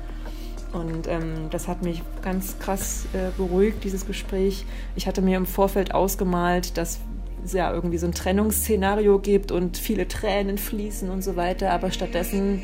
Und 0.78 1.08
ähm, 1.08 1.50
das 1.50 1.68
hat 1.68 1.82
mich 1.82 2.04
ganz 2.22 2.60
krass 2.60 3.06
äh, 3.14 3.32
beruhigt, 3.36 3.84
dieses 3.84 4.06
Gespräch. 4.06 4.66
Ich 4.96 5.08
hatte 5.08 5.22
mir 5.22 5.38
im 5.38 5.46
Vorfeld 5.46 5.94
ausgemalt, 5.94 6.78
dass 6.78 7.00
es 7.44 7.54
ja 7.54 7.74
irgendwie 7.74 7.98
so 7.98 8.06
ein 8.06 8.14
Trennungsszenario 8.14 9.20
gibt 9.20 9.52
und 9.52 9.78
viele 9.78 10.08
Tränen 10.08 10.58
fließen 10.58 11.10
und 11.10 11.24
so 11.24 11.36
weiter. 11.36 11.72
Aber 11.72 11.92
stattdessen 11.92 12.62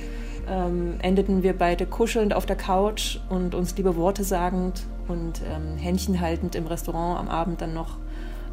ähm, 0.48 0.96
endeten 1.00 1.42
wir 1.42 1.54
beide 1.54 1.86
kuschelnd 1.86 2.34
auf 2.34 2.46
der 2.46 2.56
Couch 2.56 3.18
und 3.30 3.56
uns 3.56 3.76
liebe 3.78 3.96
Worte 3.96 4.24
sagend 4.24 4.84
und 5.08 5.42
ähm, 5.50 5.78
Händchen 5.78 6.22
haltend 6.22 6.56
im 6.56 6.68
Restaurant 6.68 7.20
am 7.20 7.30
Abend 7.30 7.62
dann 7.62 7.74
noch. 7.74 7.98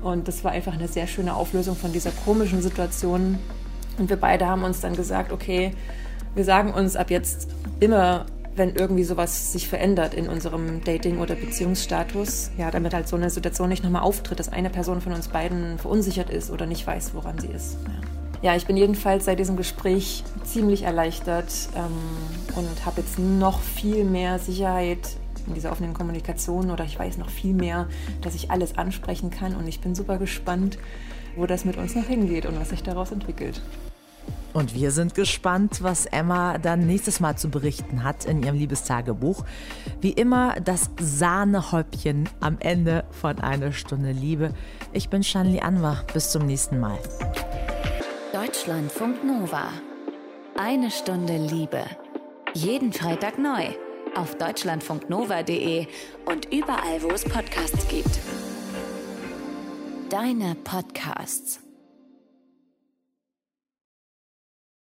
Und 0.02 0.28
das 0.28 0.42
war 0.44 0.52
einfach 0.52 0.72
eine 0.72 0.88
sehr 0.88 1.06
schöne 1.06 1.34
Auflösung 1.34 1.76
von 1.76 1.92
dieser 1.92 2.10
komischen 2.10 2.62
Situation. 2.62 3.38
Und 3.98 4.08
wir 4.08 4.16
beide 4.16 4.46
haben 4.46 4.64
uns 4.64 4.80
dann 4.80 4.96
gesagt, 4.96 5.32
okay, 5.32 5.72
wir 6.34 6.44
sagen 6.44 6.72
uns 6.72 6.96
ab 6.96 7.10
jetzt 7.10 7.48
immer 7.80 8.24
wenn 8.56 8.74
irgendwie 8.74 9.04
sowas 9.04 9.52
sich 9.52 9.68
verändert 9.68 10.14
in 10.14 10.28
unserem 10.28 10.82
Dating- 10.84 11.18
oder 11.18 11.34
Beziehungsstatus, 11.34 12.50
ja, 12.58 12.70
damit 12.70 12.94
halt 12.94 13.08
so 13.08 13.16
eine 13.16 13.30
Situation 13.30 13.68
nicht 13.68 13.84
nochmal 13.84 14.02
auftritt, 14.02 14.38
dass 14.38 14.48
eine 14.48 14.70
Person 14.70 15.00
von 15.00 15.12
uns 15.12 15.28
beiden 15.28 15.78
verunsichert 15.78 16.30
ist 16.30 16.50
oder 16.50 16.66
nicht 16.66 16.86
weiß, 16.86 17.14
woran 17.14 17.38
sie 17.38 17.48
ist. 17.48 17.78
Ja, 18.42 18.50
ja 18.50 18.56
ich 18.56 18.66
bin 18.66 18.76
jedenfalls 18.76 19.24
seit 19.24 19.38
diesem 19.38 19.56
Gespräch 19.56 20.24
ziemlich 20.44 20.82
erleichtert 20.82 21.52
ähm, 21.76 22.56
und 22.56 22.86
habe 22.86 23.00
jetzt 23.00 23.18
noch 23.18 23.60
viel 23.60 24.04
mehr 24.04 24.38
Sicherheit 24.38 25.16
in 25.46 25.54
dieser 25.54 25.72
offenen 25.72 25.94
Kommunikation 25.94 26.70
oder 26.70 26.84
ich 26.84 26.98
weiß 26.98 27.18
noch 27.18 27.30
viel 27.30 27.54
mehr, 27.54 27.88
dass 28.20 28.34
ich 28.34 28.50
alles 28.50 28.76
ansprechen 28.76 29.30
kann 29.30 29.54
und 29.54 29.66
ich 29.68 29.80
bin 29.80 29.94
super 29.94 30.18
gespannt, 30.18 30.78
wo 31.36 31.46
das 31.46 31.64
mit 31.64 31.76
uns 31.76 31.94
noch 31.94 32.06
hingeht 32.06 32.46
und 32.46 32.58
was 32.60 32.70
sich 32.70 32.82
daraus 32.82 33.12
entwickelt. 33.12 33.62
Und 34.52 34.74
wir 34.74 34.90
sind 34.90 35.14
gespannt, 35.14 35.82
was 35.82 36.06
Emma 36.06 36.58
dann 36.58 36.86
nächstes 36.86 37.20
Mal 37.20 37.36
zu 37.36 37.50
berichten 37.50 38.02
hat 38.02 38.24
in 38.24 38.42
ihrem 38.42 38.56
Liebestagebuch. 38.56 39.44
Wie 40.00 40.12
immer 40.12 40.56
das 40.60 40.90
Sahnehäubchen 41.00 42.28
am 42.40 42.56
Ende 42.58 43.04
von 43.10 43.38
einer 43.40 43.72
Stunde 43.72 44.12
Liebe. 44.12 44.52
Ich 44.92 45.08
bin 45.08 45.22
Shanli 45.22 45.60
Anwar. 45.60 46.04
Bis 46.12 46.30
zum 46.30 46.46
nächsten 46.46 46.80
Mal. 46.80 46.98
Deutschlandfunk 48.32 49.24
Nova. 49.24 49.68
Eine 50.58 50.90
Stunde 50.90 51.36
Liebe. 51.36 51.84
Jeden 52.54 52.92
Freitag 52.92 53.38
neu. 53.38 53.66
Auf 54.16 54.36
deutschlandfunknova.de 54.36 55.86
und 56.26 56.52
überall, 56.52 57.02
wo 57.02 57.10
es 57.10 57.24
Podcasts 57.24 57.86
gibt. 57.86 58.18
Deine 60.10 60.56
Podcasts. 60.56 61.60